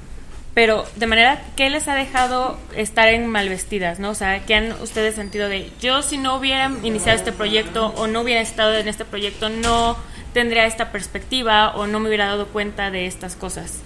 [0.54, 4.10] pero de manera que les ha dejado estar en Malvestidas, ¿no?
[4.10, 8.06] O sea, que han ustedes sentido de, yo si no hubiera iniciado este proyecto o
[8.06, 9.96] no hubiera estado en este proyecto, no
[10.34, 13.80] tendría esta perspectiva o no me hubiera dado cuenta de estas cosas.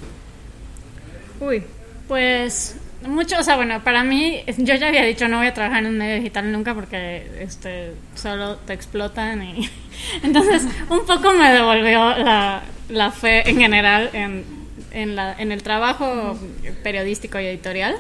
[1.39, 1.63] Uy,
[2.09, 2.77] pues
[3.07, 5.91] mucho, o sea, bueno, para mí, yo ya había dicho no voy a trabajar en
[5.91, 9.71] un medio digital nunca porque este solo te explotan y
[10.25, 14.45] entonces un poco me devolvió la, fe en general en,
[14.91, 16.37] en, la, en el trabajo
[16.83, 17.95] periodístico y editorial.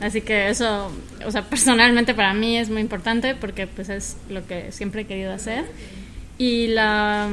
[0.00, 0.90] Así que eso,
[1.24, 5.06] o sea, personalmente para mí es muy importante porque pues es lo que siempre he
[5.06, 5.64] querido hacer.
[6.38, 7.28] Y la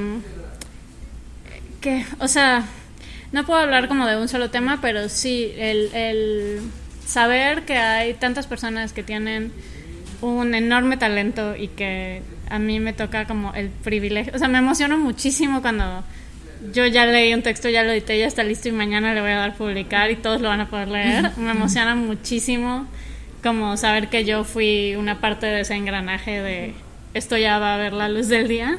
[1.80, 2.66] que, o sea,
[3.32, 6.62] no puedo hablar como de un solo tema, pero sí, el, el
[7.06, 9.52] saber que hay tantas personas que tienen
[10.22, 14.58] un enorme talento y que a mí me toca como el privilegio, o sea, me
[14.58, 16.04] emociono muchísimo cuando
[16.74, 19.32] yo ya leí un texto, ya lo edité, ya está listo y mañana le voy
[19.32, 21.32] a dar a publicar y todos lo van a poder leer.
[21.38, 22.86] Me emociona muchísimo
[23.42, 26.74] como saber que yo fui una parte de ese engranaje de
[27.14, 28.78] esto ya va a ver la luz del día.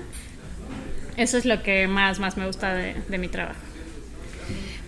[1.21, 3.61] Eso es lo que más, más me gusta de, de mi trabajo.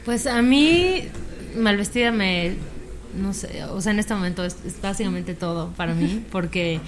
[0.06, 1.04] Pues a mí,
[1.54, 2.54] Malvestida me.
[3.14, 6.80] No sé, o sea, en este momento es, es básicamente todo para mí, porque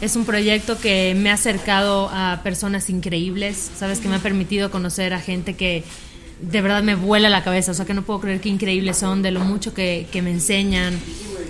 [0.00, 3.98] es un proyecto que me ha acercado a personas increíbles, ¿sabes?
[3.98, 5.84] Que me ha permitido conocer a gente que
[6.40, 9.20] de verdad me vuela la cabeza, o sea, que no puedo creer qué increíbles son,
[9.20, 10.98] de lo mucho que, que me enseñan.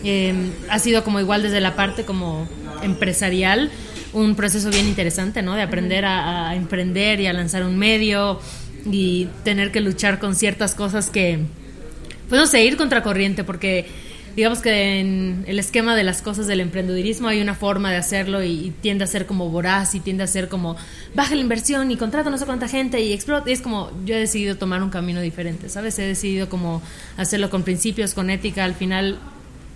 [0.02, 0.34] Eh,
[0.70, 2.48] ha sido como igual desde la parte como
[2.82, 3.70] empresarial,
[4.18, 5.54] un proceso bien interesante, ¿no?
[5.54, 8.40] De aprender a, emprender y a lanzar un medio
[8.90, 11.40] y tener que luchar con ciertas cosas que,
[12.28, 13.86] pues no sé, ir contracorriente, porque
[14.36, 18.42] digamos que en el esquema de las cosas del emprendedurismo hay una forma de hacerlo
[18.42, 20.76] y, y tiende a ser como voraz y tiende a ser como
[21.14, 23.50] baja la inversión y contrata no sé cuánta gente y explota.
[23.50, 25.98] Y es como yo he decidido tomar un camino diferente, ¿sabes?
[25.98, 26.82] He decidido como
[27.16, 28.64] hacerlo con principios, con ética.
[28.64, 29.18] Al final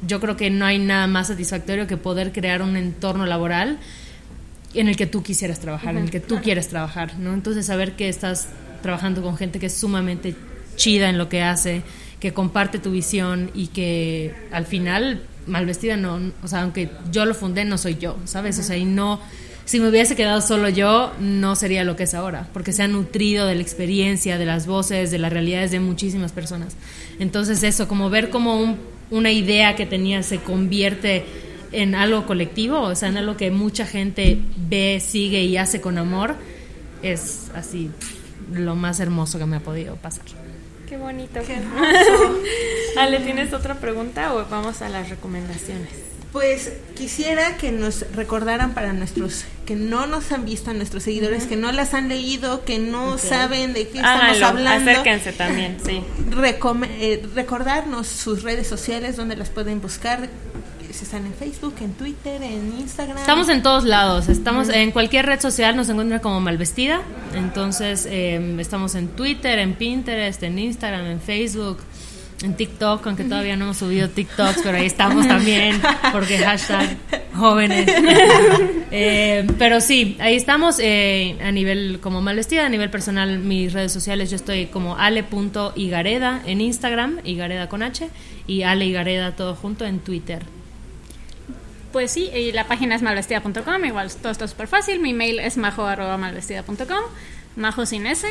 [0.06, 3.78] yo creo que no hay nada más satisfactorio que poder crear un entorno laboral
[4.74, 7.34] en el que tú quisieras trabajar, en el que tú quieres trabajar, ¿no?
[7.34, 8.48] Entonces saber que estás
[8.82, 10.34] trabajando con gente que es sumamente
[10.76, 11.82] chida en lo que hace,
[12.20, 17.34] que comparte tu visión y que al final Malvestida no, o sea, aunque yo lo
[17.34, 18.58] fundé no soy yo, ¿sabes?
[18.58, 19.20] O sea, y no
[19.64, 22.88] si me hubiese quedado solo yo, no sería lo que es ahora, porque se ha
[22.88, 26.76] nutrido de la experiencia, de las voces, de las realidades de muchísimas personas.
[27.18, 28.76] Entonces eso, como ver como un,
[29.10, 31.24] una idea que tenía se convierte
[31.72, 35.98] en algo colectivo, o sea, en algo que mucha gente ve, sigue y hace con
[35.98, 36.36] amor,
[37.02, 37.90] es así
[38.52, 40.24] lo más hermoso que me ha podido pasar.
[40.88, 41.40] Qué bonito.
[42.98, 45.88] Ale, ¿tienes otra pregunta o vamos a las recomendaciones?
[46.32, 51.44] Pues quisiera que nos recordaran para nuestros que no nos han visto, a nuestros seguidores
[51.44, 54.90] que no las han leído, que no saben de qué estamos hablando.
[54.90, 56.02] acérquense también, sí.
[57.00, 60.28] Eh, recordarnos sus redes sociales donde las pueden buscar.
[60.92, 63.16] Si están en Facebook, en Twitter, en Instagram.
[63.16, 67.00] Estamos en todos lados, estamos en cualquier red social, nos encuentran como Malvestida,
[67.34, 71.78] entonces eh, estamos en Twitter, en Pinterest, en Instagram, en Facebook,
[72.42, 75.80] en TikTok, aunque todavía no hemos subido TikToks, pero ahí estamos también,
[76.12, 76.96] porque hashtag
[77.34, 77.90] jóvenes.
[78.94, 83.90] Eh, pero sí, ahí estamos eh, a nivel como Malvestida, a nivel personal, mis redes
[83.90, 88.10] sociales, yo estoy como ale.igareda en Instagram, Igareda con H,
[88.46, 90.42] y Ale Igareda todo junto en Twitter.
[91.92, 95.00] Pues sí, y la página es malvestida.com, igual todo está súper fácil.
[95.00, 97.04] Mi mail es majo.malvestida.com,
[97.56, 98.26] majo sin S.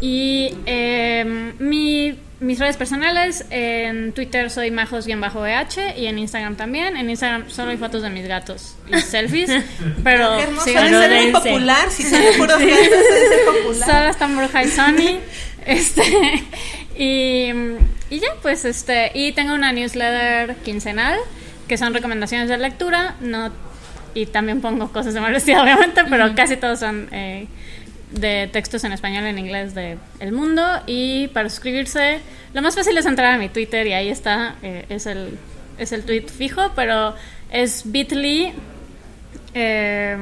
[0.00, 6.96] Y eh, mi, mis redes personales, en Twitter soy majos-eh y en Instagram también.
[6.96, 9.50] En Instagram solo hay fotos de mis gatos y selfies,
[10.04, 13.88] pero Qué sí, no ser muy popular, si son puros gatos, debe ser popular.
[13.88, 15.20] Solo está Borja y Sony.
[15.64, 16.02] Este,
[16.96, 17.50] y,
[18.10, 21.18] y ya, pues, este, y tengo una newsletter quincenal
[21.68, 23.50] que son recomendaciones de lectura, no,
[24.14, 27.46] y también pongo cosas de Malvestida, obviamente, pero casi todos son eh,
[28.12, 30.62] de textos en español en inglés de El Mundo.
[30.86, 32.20] Y para suscribirse,
[32.54, 35.38] lo más fácil es entrar a mi Twitter y ahí está, eh, es, el,
[35.78, 37.14] es el tweet fijo, pero
[37.50, 38.52] es bit.ly
[39.54, 40.16] eh,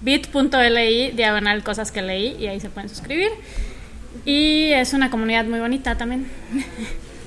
[0.00, 3.30] bit.li diagonal cosas que leí y ahí se pueden suscribir.
[4.24, 6.26] Y es una comunidad muy bonita también.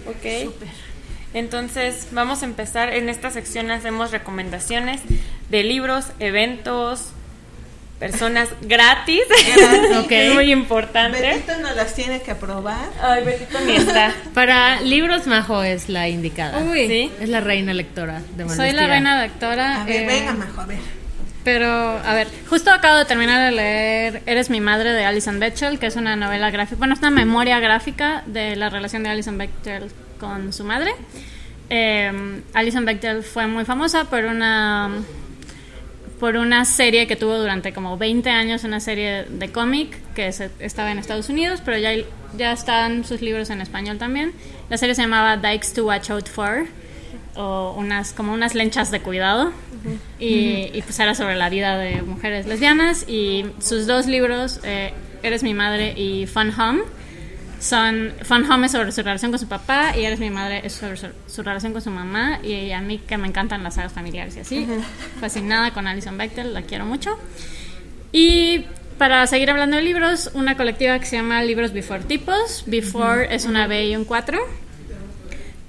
[0.07, 0.53] Ok.
[1.35, 2.93] Entonces, vamos a empezar.
[2.93, 5.01] En esta sección hacemos recomendaciones
[5.49, 7.09] de libros, eventos,
[7.99, 9.19] personas gratis.
[9.99, 10.11] Ok.
[10.11, 11.19] Es muy importante.
[11.19, 12.87] Betito nos las tiene que aprobar.
[13.01, 14.13] Ay, Betito ni está.
[14.33, 16.59] Para libros, Majo es la indicada.
[16.59, 16.87] Uy.
[16.87, 17.11] ¿Sí?
[17.19, 19.81] Es la reina lectora de Soy la reina lectora.
[19.81, 20.79] A ver, eh, venga, Majo, a ver.
[21.43, 25.77] Pero, a ver, justo acabo de terminar de leer Eres mi madre de Alison Bechdel,
[25.79, 29.37] que es una novela gráfica, bueno, es una memoria gráfica de la relación de Alison
[29.37, 30.91] Bechdel con su madre.
[31.69, 32.11] Eh,
[32.53, 34.89] Alison Bechdel fue muy famosa por una
[36.19, 40.49] por una serie que tuvo durante como 20 años, una serie de cómic que se-
[40.59, 41.91] estaba en Estados Unidos, pero ya,
[42.37, 44.31] ya están sus libros en español también.
[44.69, 46.67] La serie se llamaba Dykes to Watch Out For,
[47.35, 49.51] o unas, como unas lenchas de cuidado,
[50.17, 54.93] y, y pues era sobre la vida de mujeres lesbianas, y sus dos libros, eh,
[55.21, 56.83] Eres mi madre y Fun Home,
[57.65, 60.73] son Fun Home es sobre su relación con su papá y Eres mi madre es
[60.73, 63.91] sobre su, su relación con su mamá y a mí que me encantan las sagas
[63.91, 64.67] familiares y así.
[65.19, 67.17] Fascinada con Alison Bechdel, la quiero mucho.
[68.11, 68.65] Y
[68.97, 72.63] para seguir hablando de libros, una colectiva que se llama Libros Before Tipos.
[72.65, 74.39] Before es una B y un 4,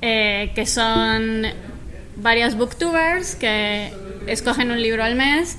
[0.03, 1.43] eh, que son
[2.17, 3.93] varias booktubers que
[4.27, 5.57] escogen un libro al mes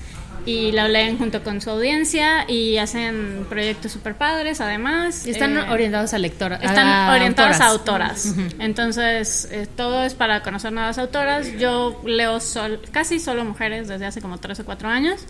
[0.47, 5.27] y lo leen junto con su audiencia y hacen proyectos super padres además.
[5.27, 6.63] Y están Eh, orientados a lectoras.
[6.63, 8.33] están orientadas a autoras.
[8.57, 11.47] Entonces, eh, todo es para conocer nuevas autoras.
[11.59, 15.25] Yo leo sol- casi solo mujeres desde hace como tres o cuatro años.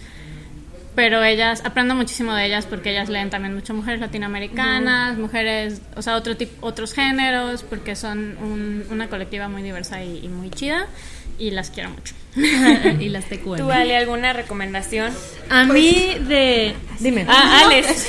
[0.95, 6.01] Pero ellas, aprendo muchísimo de ellas porque ellas leen también mucho mujeres latinoamericanas, mujeres, o
[6.01, 10.49] sea, otro tipo, otros géneros, porque son un- una colectiva muy diversa y, y muy
[10.49, 10.87] chida.
[11.39, 12.15] Y las quiero mucho.
[12.99, 13.57] y las TQM.
[13.57, 15.11] ¿Tú, Ale, alguna recomendación?
[15.49, 16.73] A mí de...
[16.99, 17.25] Dime.
[17.27, 18.07] Ah, Alex.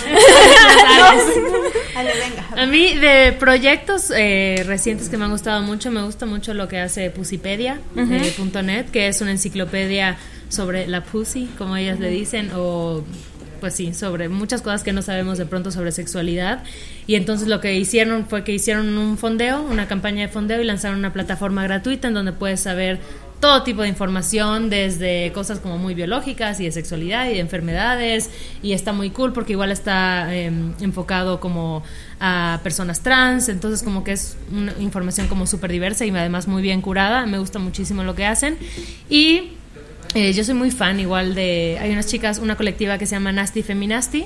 [1.97, 2.63] Ale, venga.
[2.63, 6.69] A mí de proyectos eh, recientes que me han gustado mucho, me gusta mucho lo
[6.69, 10.17] que hace Pussipedia, eh, punto .net, que es una enciclopedia
[10.49, 13.05] sobre la pussy, como ellas le dicen, o
[13.61, 16.63] pues sí, sobre muchas cosas que no sabemos de pronto sobre sexualidad.
[17.07, 20.65] Y entonces lo que hicieron fue que hicieron un fondeo, una campaña de fondeo y
[20.65, 23.01] lanzaron una plataforma gratuita en donde puedes saber
[23.41, 28.31] todo tipo de información, desde cosas como muy biológicas y de sexualidad y de enfermedades.
[28.63, 30.51] Y está muy cool porque igual está eh,
[30.81, 31.83] enfocado como
[32.21, 36.63] a personas trans, entonces como que es una información como súper diversa y además muy
[36.63, 37.27] bien curada.
[37.27, 38.59] Me gusta muchísimo lo que hacen.
[39.09, 39.53] Y
[40.15, 41.77] eh, yo soy muy fan igual de...
[41.81, 44.25] Hay unas chicas, una colectiva que se llama Nasty Feminasty,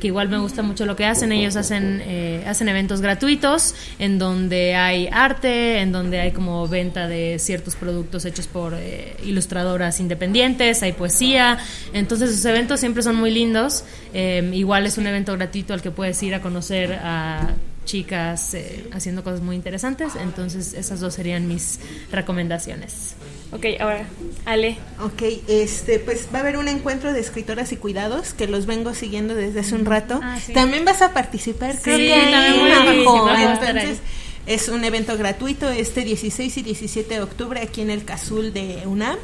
[0.00, 1.32] que igual me gusta mucho lo que hacen.
[1.32, 7.08] Ellos hacen, eh, hacen eventos gratuitos en donde hay arte, en donde hay como venta
[7.08, 11.58] de ciertos productos hechos por eh, ilustradoras independientes, hay poesía.
[11.92, 13.84] Entonces sus eventos siempre son muy lindos.
[14.12, 17.54] Eh, igual es un evento gratuito al que puedes ir a conocer a
[17.84, 20.12] chicas eh, haciendo cosas muy interesantes.
[20.20, 21.80] Entonces esas dos serían mis
[22.10, 23.14] recomendaciones.
[23.52, 24.06] Ok, ahora,
[24.44, 24.76] Ale.
[25.00, 28.94] Ok, este, pues va a haber un encuentro de escritoras y cuidados que los vengo
[28.94, 30.20] siguiendo desde hace un rato.
[30.22, 30.52] Ah, sí.
[30.52, 32.84] También vas a participar, creo Sí, que ahí, también voy a Majo.
[32.86, 33.98] participar, voy a estar Entonces,
[34.46, 38.82] es un evento gratuito este 16 y 17 de octubre aquí en el Cazul de
[38.86, 39.16] UNAM,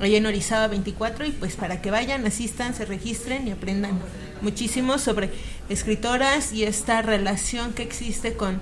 [0.00, 3.98] allá en Orizaba 24 y pues para que vayan, asistan, se registren y aprendan
[4.40, 5.30] muchísimo sobre
[5.68, 8.60] escritoras y esta relación que existe con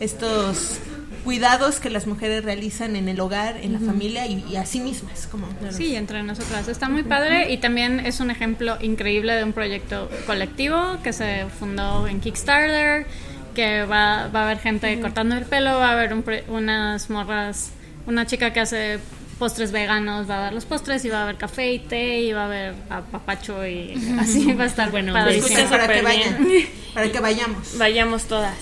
[0.00, 0.80] estos
[1.24, 4.80] cuidados que las mujeres realizan en el hogar, en la familia y, y a sí
[4.80, 5.26] mismas.
[5.26, 6.68] Como, Sí, entre nosotras.
[6.68, 11.46] Está muy padre y también es un ejemplo increíble de un proyecto colectivo que se
[11.58, 13.06] fundó en Kickstarter,
[13.54, 17.70] que va, va a haber gente cortando el pelo, va a haber un unas morras,
[18.06, 18.98] una chica que hace
[19.34, 22.32] postres veganos, va a dar los postres y va a haber café y té y
[22.32, 22.74] va a haber
[23.10, 25.16] papacho y así va a estar Bueno.
[25.28, 26.48] Escuchen para que vayan,
[26.94, 27.78] para que vayamos.
[27.78, 28.54] Vayamos todas.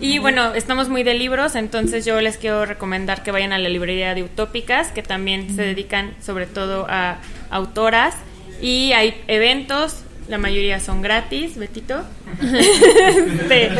[0.00, 3.68] Y bueno, estamos muy de libros, entonces yo les quiero recomendar que vayan a la
[3.68, 7.18] librería de Utópicas, que también se dedican sobre todo a
[7.50, 8.14] autoras.
[8.60, 12.02] Y hay eventos, la mayoría son gratis, Betito.
[12.40, 13.70] Este,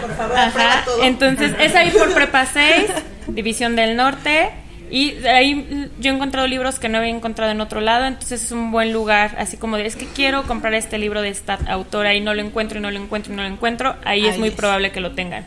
[0.00, 1.02] por favor, Ajá, aprueba todo.
[1.02, 2.90] Entonces, es ahí por Prepa 6,
[3.28, 4.65] División del Norte.
[4.90, 8.52] Y ahí yo he encontrado libros que no había encontrado en otro lado, entonces es
[8.52, 12.14] un buen lugar, así como de, es que quiero comprar este libro de esta autora
[12.14, 14.48] y no lo encuentro y no lo encuentro y no lo encuentro, ahí, es muy
[14.48, 14.54] es.
[14.54, 15.44] probable que lo tengan.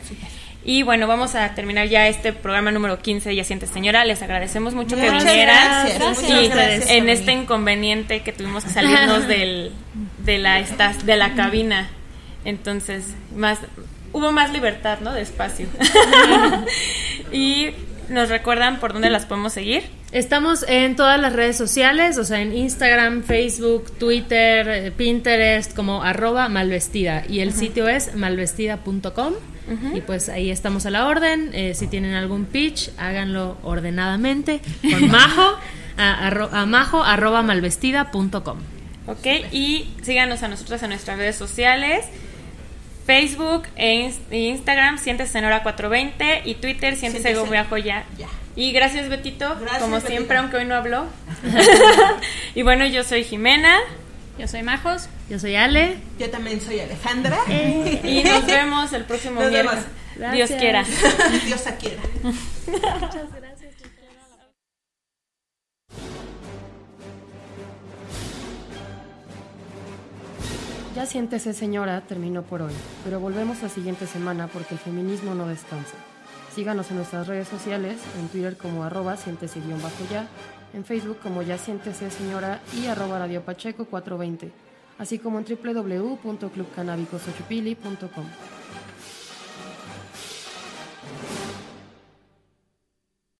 [0.65, 4.03] Y bueno, vamos a terminar ya este programa número 15 de Ya Sientes Señora.
[4.03, 5.87] Les agradecemos mucho que vinieran.
[5.87, 9.71] gracias, y gracias por en este inconveniente que tuvimos que salirnos del,
[10.19, 11.87] de, la, estas- de la cabina.
[12.43, 13.59] Entonces, más
[14.11, 15.13] hubo más libertad, ¿no?
[15.13, 15.67] De espacio.
[17.31, 17.69] y
[18.09, 19.83] nos recuerdan por dónde las podemos seguir.
[20.11, 26.01] Estamos en todas las redes sociales, o sea, en Instagram, Facebook, Twitter, eh, Pinterest, como
[26.03, 27.23] arroba malvestida.
[27.29, 29.33] Y el sitio es malvestida.com.
[29.93, 31.51] Y pues ahí estamos a la orden.
[31.53, 35.57] Eh, si tienen algún pitch, háganlo ordenadamente con majo
[35.95, 38.57] a, arro- a majo arroba malvestida.com.
[39.05, 39.27] ¿Ok?
[39.51, 42.03] Y síganos a nosotros en nuestras redes sociales.
[43.09, 47.33] Facebook e ins- e Instagram, Siéntese Senora 420 y Twitter, Siéntese
[47.83, 48.05] ya.
[48.19, 48.27] Ya.
[48.55, 50.11] Y gracias Betito, Gracias, como Betito.
[50.11, 51.05] siempre, aunque hoy no habló.
[52.55, 53.79] y bueno, yo soy Jimena
[54.37, 55.09] Yo soy Majos.
[55.27, 55.97] Yo soy Ale.
[56.19, 57.39] Yo también soy Alejandra.
[58.03, 59.73] y nos vemos el próximo Nos vemos.
[59.73, 60.35] miércoles.
[60.35, 60.85] Dios quiera.
[61.47, 62.01] Dios quiera.
[70.99, 72.73] Ya siéntese señora, terminó por hoy,
[73.05, 75.95] pero volvemos la siguiente semana porque el feminismo no descansa.
[76.53, 80.27] Síganos en nuestras redes sociales, en Twitter como arroba siéntese guion bajo ya,
[80.73, 84.51] en Facebook como ya siéntese señora y arroba Radio Pacheco 420,
[84.97, 88.25] así como en www.clubcannabicosochupili.com.